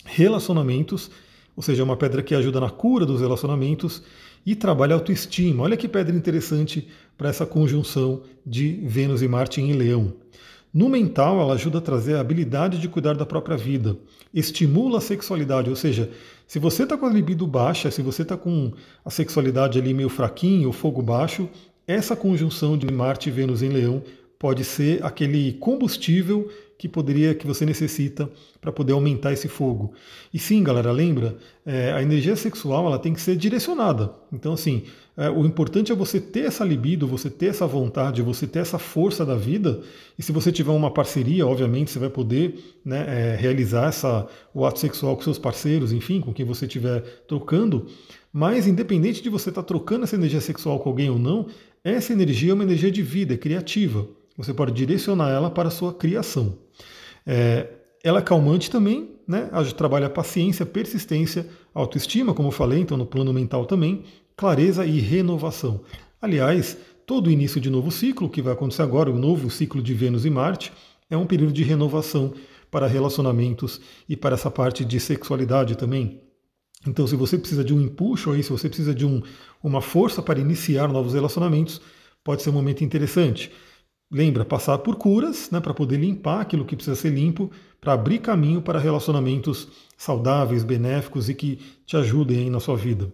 relacionamentos, 0.05 1.11
ou 1.57 1.63
seja, 1.63 1.83
é 1.83 1.85
uma 1.85 1.97
pedra 1.97 2.23
que 2.23 2.35
ajuda 2.35 2.61
na 2.61 2.71
cura 2.71 3.05
dos 3.05 3.21
relacionamentos 3.21 4.03
e 4.45 4.55
trabalha 4.55 4.95
a 4.95 4.99
autoestima. 4.99 5.63
Olha 5.65 5.77
que 5.77 5.89
pedra 5.89 6.15
interessante 6.15 6.89
para 7.17 7.29
essa 7.29 7.47
conjunção 7.47 8.23
de 8.45 8.81
Vênus 8.85 9.23
e 9.23 9.29
Marte 9.29 9.61
em 9.61 9.73
Leão. 9.73 10.15
No 10.73 10.89
mental, 10.89 11.39
ela 11.39 11.53
ajuda 11.53 11.79
a 11.79 11.83
trazer 11.83 12.17
a 12.17 12.21
habilidade 12.21 12.79
de 12.79 12.89
cuidar 12.89 13.15
da 13.15 13.27
própria 13.27 13.59
vida, 13.59 13.95
estimula 14.33 14.99
a 14.99 15.03
sexualidade, 15.03 15.69
ou 15.69 15.77
seja, 15.77 16.11
se 16.47 16.59
você 16.59 16.85
está 16.85 16.97
com 16.97 17.05
a 17.05 17.11
libido 17.11 17.47
baixa, 17.47 17.91
se 17.91 18.01
você 18.01 18.23
está 18.23 18.39
com 18.39 18.73
a 19.05 19.11
sexualidade 19.11 19.79
ali 19.79 19.93
meio 19.93 20.09
fraquinho, 20.09 20.71
o 20.71 20.73
fogo 20.73 21.03
baixo, 21.03 21.47
essa 21.87 22.17
conjunção 22.17 22.79
de 22.79 22.91
Marte 22.91 23.29
e 23.29 23.33
Vênus 23.33 23.63
em 23.63 23.69
Leão 23.69 24.03
pode 24.39 24.65
ser 24.65 25.05
aquele 25.05 25.53
combustível 25.55 26.51
que 26.83 26.89
poderia 26.89 27.33
que 27.33 27.47
você 27.47 27.65
necessita 27.65 28.29
para 28.61 28.73
poder 28.73 28.93
aumentar 28.93 29.33
esse 29.33 29.47
fogo. 29.47 29.93
E 30.35 30.39
sim, 30.41 30.65
galera, 30.65 30.91
lembra, 30.91 31.37
é, 31.65 31.93
a 31.93 32.03
energia 32.03 32.35
sexual 32.35 32.87
ela 32.87 32.99
tem 32.99 33.15
que 33.15 33.21
ser 33.21 33.37
direcionada. 33.37 34.13
Então, 34.33 34.55
assim, 34.55 34.83
é, 35.17 35.31
o 35.31 35.47
importante 35.47 35.93
é 35.93 35.95
você 35.95 36.21
ter 36.21 36.41
essa 36.41 36.65
libido, 36.65 37.07
você 37.07 37.31
ter 37.31 37.47
essa 37.47 37.69
vontade, 37.69 38.21
você 38.21 38.49
ter 38.49 38.59
essa 38.59 38.81
força 38.81 39.25
da 39.25 39.37
vida. 39.37 39.81
E 40.19 40.25
se 40.25 40.33
você 40.33 40.51
tiver 40.51 40.73
uma 40.73 40.91
parceria, 40.91 41.47
obviamente, 41.47 41.93
você 41.93 42.01
vai 42.01 42.11
poder 42.11 42.59
né, 42.85 43.05
é, 43.07 43.37
realizar 43.37 43.87
essa, 43.87 44.27
o 44.53 44.67
ato 44.67 44.81
sexual 44.81 45.15
com 45.15 45.23
seus 45.23 45.39
parceiros, 45.39 45.93
enfim, 45.93 46.21
com 46.21 46.35
quem 46.35 46.45
você 46.45 46.67
estiver 46.67 47.01
trocando. 47.29 47.87
Mas, 48.33 48.67
independente 48.67 49.23
de 49.23 49.29
você 49.29 49.51
estar 49.51 49.63
tá 49.63 49.69
trocando 49.69 50.03
essa 50.03 50.17
energia 50.17 50.41
sexual 50.41 50.81
com 50.81 50.89
alguém 50.89 51.09
ou 51.09 51.19
não, 51.19 51.47
essa 51.85 52.13
energia 52.13 52.51
é 52.51 52.55
uma 52.55 52.65
energia 52.65 52.91
de 52.91 53.03
vida, 53.05 53.35
é 53.35 53.37
criativa. 53.37 54.05
Você 54.37 54.53
pode 54.53 54.73
direcionar 54.73 55.31
ela 55.31 55.49
para 55.49 55.69
a 55.69 55.71
sua 55.71 55.93
criação. 55.95 56.59
É, 57.27 57.69
ela 58.03 58.19
é 58.19 58.23
calmante 58.23 58.71
também, 58.71 59.11
né? 59.27 59.49
A 59.53 59.65
trabalha 59.65 60.11
paciência, 60.11 60.67
persistência, 60.67 61.47
autoestima, 61.73 62.35
como 62.35 62.49
eu 62.49 62.53
falei, 62.53 62.81
então 62.81 62.97
no 62.97 63.07
plano 63.07 63.33
mental 63.33 63.65
também, 63.65 64.05
clareza 64.37 64.85
e 64.85 64.99
renovação. 64.99 65.81
Aliás, 66.21 66.77
todo 67.07 67.31
início 67.31 67.61
de 67.61 67.71
novo 67.71 67.91
ciclo, 67.91 68.29
que 68.29 68.43
vai 68.43 68.53
acontecer 68.53 68.83
agora, 68.83 69.11
o 69.11 69.19
novo 69.19 69.51
ciclo 69.51 69.83
de 69.83 69.95
Vênus 69.95 70.25
e 70.25 70.31
Marte, 70.31 70.73
é 71.09 71.17
um 71.17 71.27
período 71.27 71.53
de 71.53 71.63
renovação 71.63 72.33
para 72.71 72.87
relacionamentos 72.87 73.81
e 74.09 74.17
para 74.17 74.35
essa 74.35 74.51
parte 74.51 74.85
de 74.85 74.99
sexualidade 74.99 75.77
também. 75.77 76.21
Então, 76.87 77.07
se 77.07 77.15
você 77.15 77.39
precisa 77.39 77.63
de 77.63 77.73
um 77.73 77.81
impulso 77.81 78.31
aí, 78.31 78.43
se 78.43 78.51
você 78.51 78.69
precisa 78.69 78.95
de 78.95 79.07
um, 79.07 79.23
uma 79.63 79.81
força 79.81 80.21
para 80.21 80.41
iniciar 80.41 80.89
novos 80.89 81.15
relacionamentos, 81.15 81.81
pode 82.25 82.43
ser 82.43 82.51
um 82.51 82.55
momento 82.55 82.83
interessante. 82.83 83.53
Lembra, 84.15 84.45
passar 84.45 84.77
por 84.77 84.97
curas, 84.97 85.51
né, 85.51 85.59
para 85.59 85.73
poder 85.73 85.97
limpar 85.97 86.43
aquilo 86.43 86.67
que 86.67 86.77
precisa 86.77 86.95
ser 86.95 87.09
limpo, 87.09 87.51
para 87.81 87.95
abrir 87.95 88.19
caminho 88.19 88.61
para 88.61 88.79
relacionamentos 88.79 89.69
saudáveis, 89.97 90.63
benéficos 90.63 91.31
e 91.31 91.35
que 91.35 91.59
te 91.87 91.97
ajudem 91.97 92.41
aí 92.41 92.51
na 92.51 92.61
sua 92.61 92.77
vida. 92.77 93.11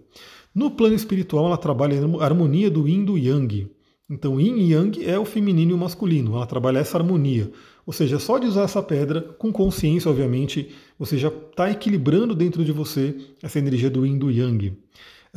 No 0.52 0.72
plano 0.72 0.96
espiritual, 0.96 1.46
ela 1.46 1.56
trabalha 1.56 1.96
a 2.18 2.24
harmonia 2.24 2.68
do 2.68 2.88
Yin 2.88 3.04
do 3.04 3.16
Yang. 3.16 3.70
Então, 4.10 4.40
Yin 4.40 4.56
e 4.56 4.72
Yang 4.72 5.04
é 5.08 5.16
o 5.16 5.24
feminino 5.24 5.70
e 5.70 5.74
o 5.74 5.78
masculino, 5.78 6.34
ela 6.34 6.46
trabalha 6.46 6.80
essa 6.80 6.98
harmonia. 6.98 7.48
Ou 7.86 7.92
seja, 7.92 8.18
só 8.18 8.36
de 8.36 8.48
usar 8.48 8.62
essa 8.62 8.82
pedra, 8.82 9.20
com 9.38 9.52
consciência, 9.52 10.10
obviamente, 10.10 10.70
você 10.98 11.16
já 11.16 11.28
está 11.28 11.70
equilibrando 11.70 12.34
dentro 12.34 12.64
de 12.64 12.72
você 12.72 13.14
essa 13.40 13.60
energia 13.60 13.88
do 13.88 14.04
Yin 14.04 14.18
do 14.18 14.32
Yang. 14.32 14.76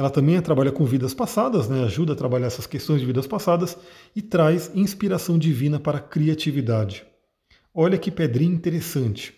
Ela 0.01 0.09
também 0.09 0.41
trabalha 0.41 0.71
com 0.71 0.83
vidas 0.83 1.13
passadas, 1.13 1.69
né? 1.69 1.83
ajuda 1.83 2.13
a 2.13 2.15
trabalhar 2.15 2.47
essas 2.47 2.65
questões 2.65 3.01
de 3.01 3.05
vidas 3.05 3.27
passadas 3.27 3.77
e 4.15 4.21
traz 4.23 4.71
inspiração 4.73 5.37
divina 5.37 5.79
para 5.79 5.99
a 5.99 6.01
criatividade. 6.01 7.05
Olha 7.71 7.99
que 7.99 8.09
pedrinha 8.09 8.51
interessante. 8.51 9.31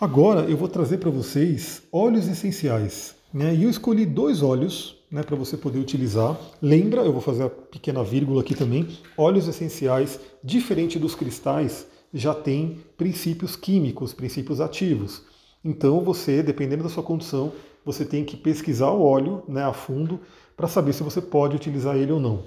Agora 0.00 0.48
eu 0.48 0.56
vou 0.56 0.66
trazer 0.66 0.96
para 0.96 1.10
vocês 1.10 1.82
óleos 1.92 2.26
essenciais. 2.26 3.14
Né? 3.34 3.54
E 3.54 3.64
eu 3.64 3.68
escolhi 3.68 4.06
dois 4.06 4.42
óleos 4.42 4.96
né, 5.10 5.22
para 5.22 5.36
você 5.36 5.58
poder 5.58 5.78
utilizar. 5.78 6.40
Lembra, 6.62 7.02
eu 7.02 7.12
vou 7.12 7.20
fazer 7.20 7.42
a 7.42 7.50
pequena 7.50 8.02
vírgula 8.02 8.40
aqui 8.40 8.54
também, 8.54 8.88
óleos 9.14 9.46
essenciais, 9.46 10.18
diferente 10.42 10.98
dos 10.98 11.14
cristais, 11.14 11.86
já 12.14 12.32
tem 12.32 12.78
princípios 12.96 13.56
químicos, 13.56 14.14
princípios 14.14 14.58
ativos. 14.58 15.22
Então 15.62 16.00
você, 16.00 16.42
dependendo 16.42 16.84
da 16.84 16.88
sua 16.88 17.02
condição, 17.02 17.52
você 17.84 18.04
tem 18.04 18.24
que 18.24 18.36
pesquisar 18.36 18.90
o 18.90 19.02
óleo 19.02 19.42
né, 19.48 19.64
a 19.64 19.72
fundo 19.72 20.20
para 20.56 20.68
saber 20.68 20.92
se 20.92 21.02
você 21.02 21.20
pode 21.20 21.56
utilizar 21.56 21.96
ele 21.96 22.12
ou 22.12 22.20
não. 22.20 22.42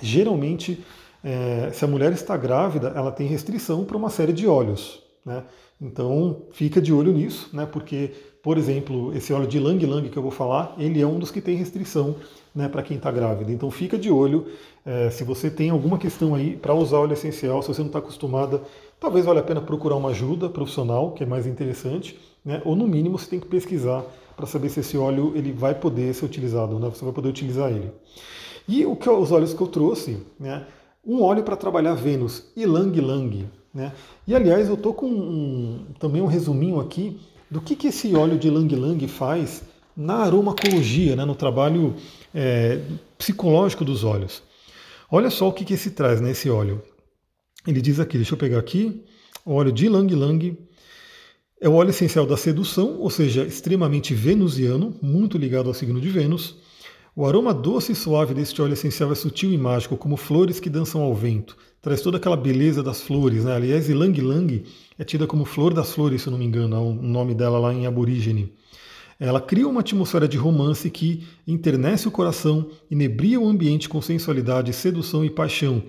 Geralmente, 0.00 0.84
é, 1.22 1.70
se 1.72 1.84
a 1.84 1.88
mulher 1.88 2.12
está 2.12 2.36
grávida, 2.36 2.92
ela 2.94 3.10
tem 3.10 3.26
restrição 3.26 3.84
para 3.84 3.96
uma 3.96 4.10
série 4.10 4.32
de 4.32 4.46
óleos. 4.46 5.02
Né? 5.24 5.42
Então, 5.80 6.42
fica 6.52 6.80
de 6.80 6.92
olho 6.92 7.12
nisso, 7.12 7.50
né? 7.52 7.66
porque, 7.66 8.12
por 8.42 8.58
exemplo, 8.58 9.14
esse 9.14 9.32
óleo 9.32 9.46
de 9.46 9.58
Lang 9.58 9.84
Lang 9.84 10.08
que 10.08 10.16
eu 10.16 10.22
vou 10.22 10.30
falar, 10.30 10.74
ele 10.78 11.00
é 11.00 11.06
um 11.06 11.18
dos 11.18 11.30
que 11.30 11.40
tem 11.40 11.56
restrição 11.56 12.16
né, 12.54 12.68
para 12.68 12.82
quem 12.82 12.96
está 12.96 13.10
grávida. 13.10 13.52
Então, 13.52 13.70
fica 13.70 13.98
de 13.98 14.10
olho. 14.10 14.46
É, 14.84 15.10
se 15.10 15.24
você 15.24 15.50
tem 15.50 15.70
alguma 15.70 15.98
questão 15.98 16.34
aí 16.34 16.56
para 16.56 16.74
usar 16.74 16.98
óleo 16.98 17.12
essencial, 17.12 17.60
se 17.60 17.68
você 17.68 17.80
não 17.80 17.88
está 17.88 17.98
acostumada, 17.98 18.62
talvez 18.98 19.24
valha 19.24 19.40
a 19.40 19.44
pena 19.44 19.60
procurar 19.60 19.96
uma 19.96 20.10
ajuda 20.10 20.48
profissional, 20.48 21.12
que 21.12 21.22
é 21.22 21.26
mais 21.26 21.46
interessante, 21.46 22.18
né? 22.44 22.62
ou 22.64 22.74
no 22.74 22.86
mínimo 22.86 23.18
você 23.18 23.28
tem 23.28 23.40
que 23.40 23.46
pesquisar 23.46 24.04
para 24.36 24.46
saber 24.46 24.68
se 24.68 24.80
esse 24.80 24.98
óleo 24.98 25.32
ele 25.34 25.52
vai 25.52 25.74
poder 25.74 26.14
ser 26.14 26.26
utilizado, 26.26 26.78
né? 26.78 26.88
você 26.88 27.04
vai 27.04 27.14
poder 27.14 27.28
utilizar 27.28 27.70
ele. 27.70 27.90
E 28.68 28.84
o 28.84 28.94
que 28.94 29.08
os 29.08 29.32
óleos 29.32 29.54
que 29.54 29.60
eu 29.60 29.66
trouxe, 29.66 30.18
né? 30.38 30.66
um 31.04 31.22
óleo 31.22 31.42
para 31.42 31.56
trabalhar 31.56 31.94
Vênus, 31.94 32.52
Ilang 32.56 33.00
Lang. 33.00 33.48
Né? 33.72 33.92
E 34.26 34.34
aliás, 34.34 34.68
eu 34.68 34.74
estou 34.74 34.92
com 34.92 35.06
um, 35.06 35.86
também 35.98 36.20
um 36.20 36.26
resuminho 36.26 36.80
aqui 36.80 37.18
do 37.50 37.60
que, 37.60 37.76
que 37.76 37.88
esse 37.88 38.14
óleo 38.14 38.38
de 38.38 38.50
Lang 38.50 38.74
Lang 38.74 39.08
faz 39.08 39.62
na 39.96 40.16
aromacologia, 40.16 41.16
né? 41.16 41.24
no 41.24 41.34
trabalho 41.34 41.94
é, 42.34 42.80
psicológico 43.16 43.84
dos 43.84 44.04
óleos. 44.04 44.42
Olha 45.10 45.30
só 45.30 45.48
o 45.48 45.52
que, 45.52 45.64
que 45.64 45.74
esse 45.74 45.92
traz 45.92 46.20
nesse 46.20 46.48
né, 46.48 46.54
óleo. 46.54 46.82
Ele 47.66 47.80
diz 47.80 48.00
aqui, 48.00 48.16
deixa 48.16 48.34
eu 48.34 48.38
pegar 48.38 48.58
aqui, 48.58 49.04
óleo 49.44 49.72
de 49.72 49.88
Lang 49.88 50.12
Lang, 50.14 50.58
é 51.60 51.68
o 51.68 51.74
óleo 51.74 51.90
essencial 51.90 52.26
da 52.26 52.36
sedução, 52.36 52.98
ou 52.98 53.08
seja, 53.08 53.44
extremamente 53.44 54.12
venusiano, 54.12 54.94
muito 55.00 55.38
ligado 55.38 55.68
ao 55.68 55.74
signo 55.74 56.00
de 56.00 56.10
Vênus. 56.10 56.56
O 57.14 57.24
aroma 57.24 57.54
doce 57.54 57.92
e 57.92 57.94
suave 57.94 58.34
deste 58.34 58.60
óleo 58.60 58.74
essencial 58.74 59.10
é 59.10 59.14
sutil 59.14 59.50
e 59.50 59.56
mágico, 59.56 59.96
como 59.96 60.18
flores 60.18 60.60
que 60.60 60.68
dançam 60.68 61.00
ao 61.00 61.14
vento. 61.14 61.56
Traz 61.80 62.02
toda 62.02 62.18
aquela 62.18 62.36
beleza 62.36 62.82
das 62.82 63.00
flores. 63.00 63.44
Né? 63.44 63.56
Aliás, 63.56 63.88
Ilang 63.88 64.20
Lang 64.20 64.64
é 64.98 65.04
tida 65.04 65.26
como 65.26 65.46
flor 65.46 65.72
das 65.72 65.92
flores, 65.92 66.20
se 66.20 66.28
eu 66.28 66.32
não 66.32 66.38
me 66.38 66.44
engano, 66.44 66.76
é 66.76 66.78
o 66.78 66.92
nome 66.92 67.34
dela 67.34 67.58
lá 67.58 67.72
em 67.72 67.86
aborígene. 67.86 68.52
Ela 69.18 69.40
cria 69.40 69.66
uma 69.66 69.80
atmosfera 69.80 70.28
de 70.28 70.36
romance 70.36 70.90
que 70.90 71.26
internece 71.46 72.06
o 72.06 72.10
coração, 72.10 72.68
inebria 72.90 73.40
o 73.40 73.48
ambiente 73.48 73.88
com 73.88 74.02
sensualidade, 74.02 74.74
sedução 74.74 75.24
e 75.24 75.30
paixão, 75.30 75.82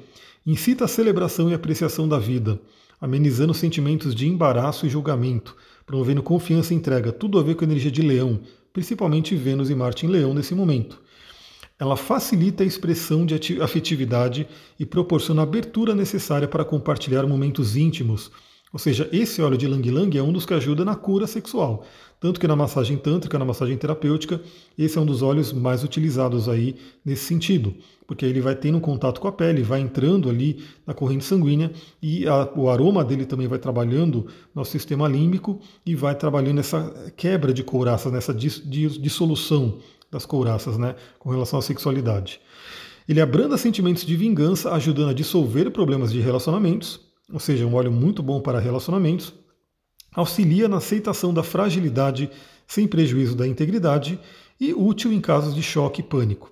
incita 0.45 0.85
a 0.85 0.87
celebração 0.87 1.49
e 1.49 1.53
apreciação 1.53 2.07
da 2.07 2.17
vida 2.17 2.57
amenizando 2.99 3.53
sentimentos 3.53 4.13
de 4.15 4.27
embaraço 4.27 4.85
e 4.85 4.89
julgamento, 4.89 5.55
promovendo 5.85 6.23
confiança 6.23 6.73
e 6.73 6.77
entrega, 6.77 7.11
tudo 7.11 7.39
a 7.39 7.43
ver 7.43 7.55
com 7.55 7.63
a 7.63 7.67
energia 7.67 7.91
de 7.91 8.01
leão, 8.01 8.39
principalmente 8.73 9.35
Vênus 9.35 9.69
e 9.69 9.75
Marte 9.75 10.05
em 10.05 10.09
leão 10.09 10.33
nesse 10.33 10.53
momento. 10.53 10.99
Ela 11.79 11.95
facilita 11.95 12.63
a 12.63 12.65
expressão 12.65 13.25
de 13.25 13.61
afetividade 13.61 14.47
e 14.79 14.85
proporciona 14.85 15.41
a 15.41 15.43
abertura 15.43 15.93
necessária 15.93 16.47
para 16.47 16.65
compartilhar 16.65 17.25
momentos 17.27 17.75
íntimos, 17.75 18.31
Ou 18.73 18.79
seja, 18.79 19.09
esse 19.13 19.41
óleo 19.41 19.57
de 19.57 19.67
Lang 19.67 19.89
Lang 19.89 20.17
é 20.17 20.21
um 20.21 20.33
dos 20.33 20.45
que 20.45 20.53
ajuda 20.53 20.83
na 20.83 20.95
cura 20.95 21.25
sexual. 21.25 21.85
Tanto 22.19 22.39
que 22.39 22.47
na 22.47 22.55
massagem 22.55 22.97
tântrica, 22.97 23.37
na 23.37 23.45
massagem 23.45 23.77
terapêutica, 23.77 24.41
esse 24.77 24.97
é 24.97 25.01
um 25.01 25.05
dos 25.05 25.21
óleos 25.21 25.53
mais 25.53 25.83
utilizados 25.83 26.49
aí 26.49 26.75
nesse 27.05 27.25
sentido, 27.25 27.75
porque 28.07 28.25
ele 28.25 28.41
vai 28.41 28.55
tendo 28.55 28.79
contato 28.81 29.21
com 29.21 29.27
a 29.27 29.31
pele, 29.31 29.61
vai 29.61 29.79
entrando 29.79 30.27
ali 30.27 30.63
na 30.85 30.95
corrente 30.95 31.23
sanguínea 31.23 31.71
e 32.01 32.27
a, 32.27 32.51
o 32.55 32.69
aroma 32.69 33.05
dele 33.05 33.25
também 33.25 33.47
vai 33.47 33.59
trabalhando 33.59 34.27
nosso 34.53 34.71
sistema 34.71 35.07
límbico 35.07 35.59
e 35.85 35.93
vai 35.95 36.15
trabalhando 36.15 36.59
essa 36.59 37.11
quebra 37.15 37.53
de 37.53 37.63
couraças, 37.63 38.11
nessa 38.11 38.33
dissolução 38.33 39.77
das 40.11 40.25
couraças, 40.25 40.77
né, 40.77 40.95
com 41.19 41.29
relação 41.29 41.59
à 41.59 41.61
sexualidade. 41.61 42.41
Ele 43.07 43.21
abranda 43.21 43.57
sentimentos 43.57 44.05
de 44.05 44.15
vingança, 44.17 44.73
ajudando 44.73 45.09
a 45.09 45.13
dissolver 45.13 45.71
problemas 45.71 46.11
de 46.11 46.19
relacionamentos, 46.19 47.06
ou 47.31 47.39
seja, 47.39 47.65
um 47.65 47.75
óleo 47.75 47.91
muito 47.91 48.23
bom 48.23 48.41
para 48.41 48.59
relacionamentos 48.59 49.33
auxilia 50.13 50.67
na 50.67 50.77
aceitação 50.77 51.33
da 51.33 51.43
fragilidade 51.43 52.29
sem 52.65 52.87
prejuízo 52.87 53.35
da 53.35 53.47
integridade 53.47 54.19
e 54.59 54.73
útil 54.73 55.13
em 55.13 55.21
casos 55.21 55.53
de 55.53 55.61
choque 55.61 56.01
e 56.01 56.03
pânico. 56.03 56.51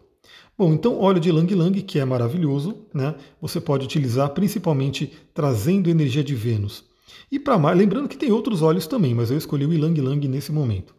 Bom, 0.58 0.74
então 0.74 1.00
óleo 1.02 1.20
de 1.20 1.32
Lang 1.32 1.54
Lang, 1.54 1.82
que 1.82 2.00
é 2.00 2.06
maravilhoso, 2.06 2.86
né? 2.94 3.16
Você 3.42 3.60
pode 3.60 3.86
utilizar 3.86 4.30
principalmente 4.30 5.12
trazendo 5.34 5.90
energia 5.90 6.24
de 6.24 6.34
Vênus. 6.34 6.86
E 7.32 7.40
para 7.40 7.58
Marte, 7.58 7.80
lembrando 7.80 8.08
que 8.08 8.18
tem 8.18 8.32
outros 8.32 8.62
óleos 8.62 8.88
também, 8.88 9.14
mas 9.14 9.32
eu 9.32 9.38
escolhi 9.38 9.66
o 9.66 9.74
Ylang 9.74 10.00
Lang 10.00 10.28
nesse 10.28 10.52
momento. 10.52 10.96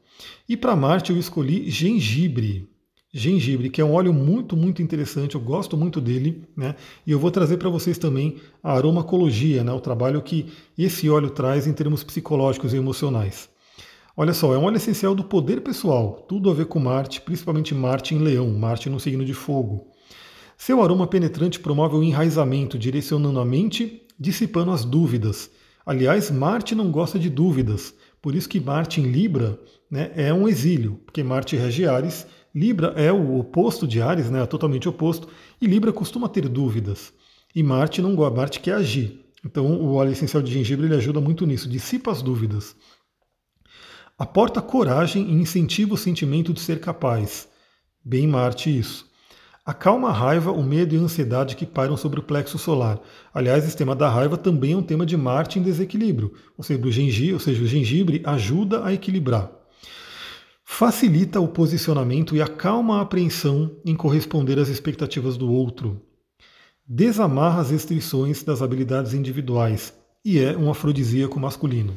E 0.48 0.56
para 0.56 0.76
Marte 0.76 1.10
eu 1.10 1.18
escolhi 1.18 1.70
gengibre 1.70 2.68
gengibre, 3.12 3.70
que 3.70 3.80
é 3.80 3.84
um 3.84 3.94
óleo 3.94 4.12
muito, 4.12 4.56
muito 4.56 4.82
interessante, 4.82 5.34
eu 5.34 5.40
gosto 5.40 5.76
muito 5.76 6.00
dele, 6.00 6.44
né? 6.56 6.74
E 7.06 7.12
eu 7.12 7.18
vou 7.18 7.30
trazer 7.30 7.56
para 7.56 7.70
vocês 7.70 7.98
também 7.98 8.36
a 8.62 8.72
aromacologia, 8.72 9.64
né? 9.64 9.72
O 9.72 9.80
trabalho 9.80 10.22
que 10.22 10.46
esse 10.76 11.08
óleo 11.08 11.30
traz 11.30 11.66
em 11.66 11.72
termos 11.72 12.04
psicológicos 12.04 12.74
e 12.74 12.76
emocionais. 12.76 13.48
Olha 14.16 14.32
só, 14.32 14.54
é 14.54 14.58
um 14.58 14.64
óleo 14.64 14.76
essencial 14.76 15.14
do 15.14 15.24
poder 15.24 15.60
pessoal, 15.60 16.24
tudo 16.26 16.50
a 16.50 16.54
ver 16.54 16.66
com 16.66 16.78
Marte, 16.78 17.20
principalmente 17.20 17.74
Marte 17.74 18.14
em 18.14 18.18
Leão, 18.18 18.48
Marte 18.50 18.88
no 18.88 18.98
signo 18.98 19.24
de 19.24 19.34
fogo. 19.34 19.88
Seu 20.56 20.82
aroma 20.82 21.06
penetrante 21.06 21.60
promove 21.60 21.96
o 21.96 22.02
enraizamento, 22.02 22.78
direcionando 22.78 23.38
a 23.38 23.44
mente, 23.44 24.02
dissipando 24.18 24.70
as 24.70 24.86
dúvidas. 24.86 25.50
Aliás, 25.84 26.30
Marte 26.30 26.74
não 26.74 26.90
gosta 26.90 27.18
de 27.18 27.28
dúvidas, 27.28 27.94
por 28.22 28.34
isso 28.34 28.48
que 28.48 28.58
Marte 28.58 29.00
em 29.00 29.04
Libra 29.04 29.60
né, 29.90 30.10
é 30.16 30.32
um 30.32 30.48
exílio, 30.48 30.98
porque 31.04 31.22
Marte 31.22 31.54
rege 31.54 31.86
Ares 31.86 32.26
Libra 32.56 32.94
é 32.96 33.12
o 33.12 33.38
oposto 33.38 33.86
de 33.86 34.00
Ares, 34.00 34.30
né, 34.30 34.42
é 34.42 34.46
totalmente 34.46 34.88
oposto, 34.88 35.28
e 35.60 35.66
Libra 35.66 35.92
costuma 35.92 36.26
ter 36.26 36.48
dúvidas. 36.48 37.12
E 37.54 37.62
Marte 37.62 38.00
não 38.00 38.16
gosta, 38.16 38.34
Marte 38.34 38.60
quer 38.60 38.76
agir. 38.76 39.26
Então 39.44 39.66
o 39.66 39.92
óleo 39.92 40.12
essencial 40.12 40.42
de 40.42 40.50
gengibre 40.50 40.86
ele 40.86 40.94
ajuda 40.94 41.20
muito 41.20 41.44
nisso, 41.44 41.68
dissipa 41.68 42.10
as 42.10 42.22
dúvidas. 42.22 42.74
Aporta 44.18 44.62
coragem 44.62 45.28
e 45.28 45.34
incentiva 45.34 45.92
o 45.92 45.98
sentimento 45.98 46.54
de 46.54 46.60
ser 46.60 46.80
capaz. 46.80 47.46
Bem 48.02 48.26
Marte 48.26 48.74
isso. 48.74 49.04
Acalma 49.62 50.08
a 50.08 50.12
raiva, 50.12 50.50
o 50.50 50.62
medo 50.62 50.94
e 50.94 50.98
a 50.98 51.02
ansiedade 51.02 51.56
que 51.56 51.66
pairam 51.66 51.94
sobre 51.94 52.20
o 52.20 52.22
plexo 52.22 52.56
solar. 52.56 52.98
Aliás, 53.34 53.66
esse 53.66 53.76
tema 53.76 53.94
da 53.94 54.08
raiva 54.08 54.38
também 54.38 54.72
é 54.72 54.76
um 54.78 54.82
tema 54.82 55.04
de 55.04 55.14
Marte 55.14 55.58
em 55.58 55.62
desequilíbrio. 55.62 56.32
Ou 56.56 56.64
seja, 56.64 56.80
o 56.82 56.90
gengibre, 56.90 57.34
ou 57.34 57.40
seja, 57.40 57.62
o 57.62 57.66
gengibre 57.66 58.22
ajuda 58.24 58.82
a 58.82 58.94
equilibrar 58.94 59.55
facilita 60.76 61.40
o 61.40 61.48
posicionamento 61.48 62.36
e 62.36 62.42
acalma 62.42 62.98
a 62.98 63.00
apreensão 63.00 63.70
em 63.82 63.96
corresponder 63.96 64.58
às 64.58 64.68
expectativas 64.68 65.38
do 65.38 65.50
outro. 65.50 66.02
Desamarra 66.86 67.62
as 67.62 67.70
restrições 67.70 68.42
das 68.42 68.60
habilidades 68.60 69.14
individuais 69.14 69.94
e 70.22 70.38
é 70.38 70.54
um 70.54 70.70
afrodisíaco 70.70 71.40
masculino. 71.40 71.94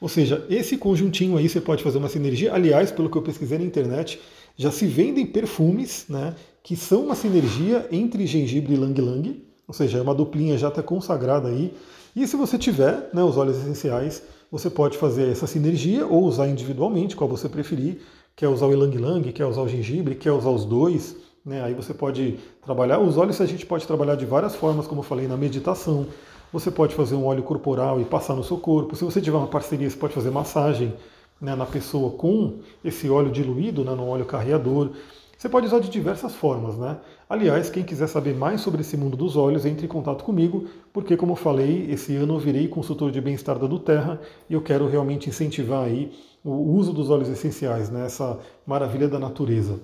Ou 0.00 0.08
seja, 0.08 0.42
esse 0.48 0.78
conjuntinho 0.78 1.36
aí 1.36 1.46
você 1.46 1.60
pode 1.60 1.82
fazer 1.82 1.98
uma 1.98 2.08
sinergia. 2.08 2.54
Aliás, 2.54 2.90
pelo 2.90 3.10
que 3.10 3.18
eu 3.18 3.20
pesquisei 3.20 3.58
na 3.58 3.64
internet, 3.64 4.18
já 4.56 4.70
se 4.70 4.86
vendem 4.86 5.26
perfumes 5.26 6.06
né, 6.08 6.34
que 6.62 6.76
são 6.76 7.04
uma 7.04 7.14
sinergia 7.14 7.86
entre 7.92 8.26
gengibre 8.26 8.72
e 8.72 8.76
lang-lang. 8.78 9.44
Ou 9.68 9.74
seja, 9.74 9.98
é 9.98 10.00
uma 10.00 10.14
duplinha 10.14 10.56
já 10.56 10.68
está 10.68 10.82
consagrada 10.82 11.48
aí. 11.48 11.74
E 12.16 12.26
se 12.26 12.36
você 12.36 12.56
tiver 12.56 13.10
né, 13.12 13.22
os 13.22 13.36
óleos 13.36 13.58
essenciais, 13.58 14.22
você 14.54 14.70
pode 14.70 14.96
fazer 14.96 15.32
essa 15.32 15.48
sinergia 15.48 16.06
ou 16.06 16.22
usar 16.22 16.46
individualmente, 16.46 17.16
qual 17.16 17.28
você 17.28 17.48
preferir. 17.48 18.02
Quer 18.36 18.46
usar 18.46 18.66
o 18.66 18.72
Ylang 18.72 18.96
Lang, 18.98 19.32
quer 19.32 19.44
usar 19.46 19.62
o 19.62 19.68
gengibre, 19.68 20.14
quer 20.14 20.30
usar 20.30 20.50
os 20.50 20.64
dois. 20.64 21.16
Né? 21.44 21.60
Aí 21.60 21.74
você 21.74 21.92
pode 21.92 22.38
trabalhar. 22.64 23.00
Os 23.00 23.18
óleos 23.18 23.40
a 23.40 23.46
gente 23.46 23.66
pode 23.66 23.84
trabalhar 23.84 24.14
de 24.14 24.24
várias 24.24 24.54
formas, 24.54 24.86
como 24.86 25.00
eu 25.00 25.04
falei, 25.04 25.26
na 25.26 25.36
meditação. 25.36 26.06
Você 26.52 26.70
pode 26.70 26.94
fazer 26.94 27.16
um 27.16 27.26
óleo 27.26 27.42
corporal 27.42 28.00
e 28.00 28.04
passar 28.04 28.36
no 28.36 28.44
seu 28.44 28.56
corpo. 28.56 28.94
Se 28.94 29.02
você 29.02 29.20
tiver 29.20 29.36
uma 29.36 29.48
parceria, 29.48 29.90
você 29.90 29.96
pode 29.96 30.14
fazer 30.14 30.30
massagem 30.30 30.94
né, 31.40 31.56
na 31.56 31.66
pessoa 31.66 32.12
com 32.12 32.60
esse 32.84 33.10
óleo 33.10 33.32
diluído, 33.32 33.84
né, 33.84 33.92
no 33.92 34.06
óleo 34.06 34.24
carreador. 34.24 34.90
Você 35.36 35.48
pode 35.48 35.66
usar 35.66 35.80
de 35.80 35.88
diversas 35.88 36.34
formas, 36.34 36.76
né? 36.76 36.98
Aliás, 37.28 37.68
quem 37.68 37.82
quiser 37.82 38.06
saber 38.06 38.34
mais 38.34 38.60
sobre 38.60 38.80
esse 38.80 38.96
mundo 38.96 39.16
dos 39.16 39.36
olhos, 39.36 39.66
entre 39.66 39.86
em 39.86 39.88
contato 39.88 40.24
comigo, 40.24 40.66
porque 40.92 41.16
como 41.16 41.32
eu 41.32 41.36
falei, 41.36 41.90
esse 41.90 42.14
ano 42.16 42.34
eu 42.34 42.38
virei 42.38 42.68
consultor 42.68 43.10
de 43.10 43.20
bem-estar 43.20 43.58
da 43.58 43.66
Duterra 43.66 44.20
e 44.48 44.54
eu 44.54 44.62
quero 44.62 44.88
realmente 44.88 45.28
incentivar 45.28 45.84
aí 45.84 46.12
o 46.44 46.72
uso 46.74 46.92
dos 46.92 47.10
óleos 47.10 47.28
essenciais, 47.28 47.90
né? 47.90 48.06
Essa 48.06 48.38
maravilha 48.66 49.08
da 49.08 49.18
natureza. 49.18 49.80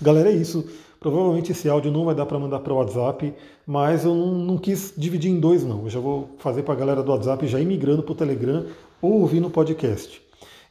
Galera, 0.00 0.30
é 0.30 0.34
isso. 0.34 0.64
Provavelmente 1.00 1.52
esse 1.52 1.68
áudio 1.68 1.92
não 1.92 2.04
vai 2.04 2.14
dar 2.14 2.26
para 2.26 2.38
mandar 2.38 2.58
para 2.60 2.72
o 2.72 2.76
WhatsApp, 2.76 3.32
mas 3.66 4.04
eu 4.04 4.14
não, 4.14 4.34
não, 4.34 4.58
quis 4.58 4.92
dividir 4.96 5.30
em 5.30 5.38
dois, 5.38 5.64
não. 5.64 5.84
Eu 5.84 5.90
já 5.90 6.00
vou 6.00 6.30
fazer 6.38 6.62
para 6.62 6.74
a 6.74 6.76
galera 6.76 7.02
do 7.02 7.10
WhatsApp 7.12 7.46
já 7.46 7.60
ir 7.60 7.66
migrando 7.66 8.02
para 8.02 8.12
o 8.12 8.16
Telegram 8.16 8.66
ou 9.00 9.20
ouvir 9.20 9.40
no 9.40 9.48
podcast. 9.48 10.20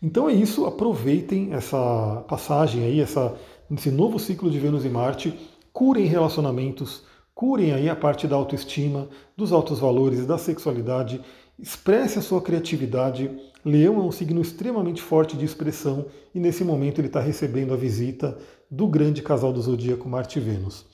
Então 0.04 0.30
é 0.30 0.34
isso, 0.34 0.66
aproveitem 0.66 1.54
essa 1.54 2.24
passagem 2.28 2.84
aí, 2.84 3.00
essa 3.00 3.36
nesse 3.70 3.92
novo 3.92 4.20
ciclo 4.20 4.50
de 4.50 4.60
Vênus 4.60 4.86
e 4.86 4.90
Marte, 4.90 5.34
curem 5.74 6.06
relacionamentos, 6.06 7.04
curem 7.36 7.74
aí 7.74 7.90
a 7.90 7.96
parte 7.96 8.28
da 8.28 8.36
autoestima, 8.36 9.08
dos 9.36 9.52
altos 9.52 9.80
valores, 9.80 10.26
da 10.26 10.38
sexualidade, 10.38 11.22
expresse 11.60 12.20
a 12.20 12.22
sua 12.22 12.42
criatividade. 12.42 13.30
Leão 13.64 13.96
é 13.98 14.04
um 14.04 14.12
signo 14.12 14.42
extremamente 14.42 15.02
forte 15.02 15.36
de 15.36 15.46
expressão 15.46 16.06
e 16.34 16.40
nesse 16.40 16.64
momento 16.64 17.00
ele 17.00 17.08
está 17.08 17.20
recebendo 17.20 17.74
a 17.74 17.78
visita 17.78 18.38
do 18.70 18.88
grande 18.88 19.22
casal 19.22 19.52
do 19.52 19.62
zodíaco 19.62 20.08
Marte 20.08 20.40
e 20.40 20.42
Vênus. 20.42 20.86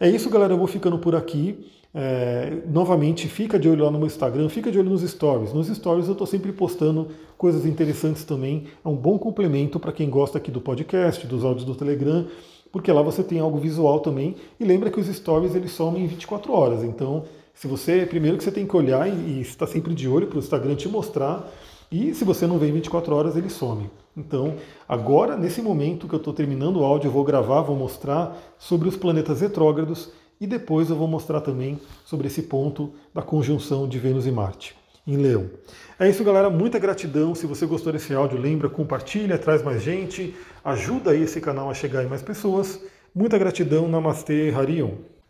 É 0.00 0.08
isso, 0.08 0.30
galera. 0.30 0.52
Eu 0.52 0.58
vou 0.58 0.66
ficando 0.66 0.98
por 0.98 1.14
aqui. 1.14 1.66
É, 1.94 2.58
novamente, 2.66 3.26
fica 3.28 3.58
de 3.58 3.68
olho 3.68 3.84
lá 3.84 3.90
no 3.90 3.98
meu 3.98 4.06
Instagram, 4.06 4.48
fica 4.48 4.70
de 4.70 4.78
olho 4.78 4.90
nos 4.90 5.02
stories. 5.02 5.52
Nos 5.52 5.68
stories 5.68 6.06
eu 6.06 6.12
estou 6.12 6.26
sempre 6.26 6.52
postando 6.52 7.08
coisas 7.36 7.64
interessantes 7.64 8.24
também. 8.24 8.64
É 8.84 8.88
um 8.88 8.96
bom 8.96 9.18
complemento 9.18 9.80
para 9.80 9.92
quem 9.92 10.10
gosta 10.10 10.38
aqui 10.38 10.50
do 10.50 10.60
podcast, 10.60 11.26
dos 11.26 11.44
áudios 11.44 11.64
do 11.64 11.74
Telegram, 11.74 12.26
porque 12.70 12.92
lá 12.92 13.00
você 13.00 13.22
tem 13.22 13.40
algo 13.40 13.58
visual 13.58 14.00
também. 14.00 14.36
E 14.60 14.64
lembra 14.64 14.90
que 14.90 15.00
os 15.00 15.06
stories 15.06 15.54
eles 15.54 15.72
somem 15.72 16.04
em 16.04 16.06
24 16.06 16.52
horas. 16.52 16.84
Então, 16.84 17.24
se 17.54 17.66
você 17.66 18.06
primeiro 18.06 18.36
que 18.36 18.44
você 18.44 18.52
tem 18.52 18.66
que 18.66 18.76
olhar 18.76 19.08
e, 19.08 19.40
estar 19.40 19.66
sempre 19.66 19.94
de 19.94 20.06
olho 20.08 20.26
para 20.26 20.36
o 20.36 20.40
Instagram 20.40 20.76
te 20.76 20.88
mostrar. 20.88 21.50
E 21.90 22.14
se 22.14 22.22
você 22.22 22.46
não 22.46 22.58
vem 22.58 22.70
24 22.70 23.14
horas, 23.16 23.34
ele 23.34 23.48
some. 23.48 23.88
Então, 24.14 24.54
agora, 24.86 25.36
nesse 25.38 25.62
momento 25.62 26.06
que 26.06 26.14
eu 26.14 26.18
estou 26.18 26.34
terminando 26.34 26.76
o 26.80 26.84
áudio, 26.84 27.08
eu 27.08 27.12
vou 27.12 27.24
gravar, 27.24 27.62
vou 27.62 27.74
mostrar 27.74 28.36
sobre 28.58 28.88
os 28.88 28.96
planetas 28.96 29.40
retrógrados 29.40 30.12
e 30.40 30.46
depois 30.46 30.90
eu 30.90 30.96
vou 30.96 31.08
mostrar 31.08 31.40
também 31.40 31.80
sobre 32.04 32.26
esse 32.26 32.42
ponto 32.42 32.92
da 33.14 33.22
conjunção 33.22 33.88
de 33.88 33.98
Vênus 33.98 34.26
e 34.26 34.30
Marte 34.30 34.76
em 35.06 35.16
Leão. 35.16 35.50
É 35.98 36.08
isso, 36.08 36.22
galera. 36.22 36.50
Muita 36.50 36.78
gratidão. 36.78 37.34
Se 37.34 37.46
você 37.46 37.64
gostou 37.64 37.92
desse 37.92 38.12
áudio, 38.12 38.38
lembra, 38.38 38.68
compartilha, 38.68 39.38
traz 39.38 39.62
mais 39.62 39.82
gente, 39.82 40.36
ajuda 40.62 41.12
aí 41.12 41.22
esse 41.22 41.40
canal 41.40 41.70
a 41.70 41.74
chegar 41.74 42.04
em 42.04 42.08
mais 42.08 42.20
pessoas. 42.20 42.78
Muita 43.14 43.38
gratidão. 43.38 43.88
Namastê, 43.88 44.52
Harion. 44.54 44.90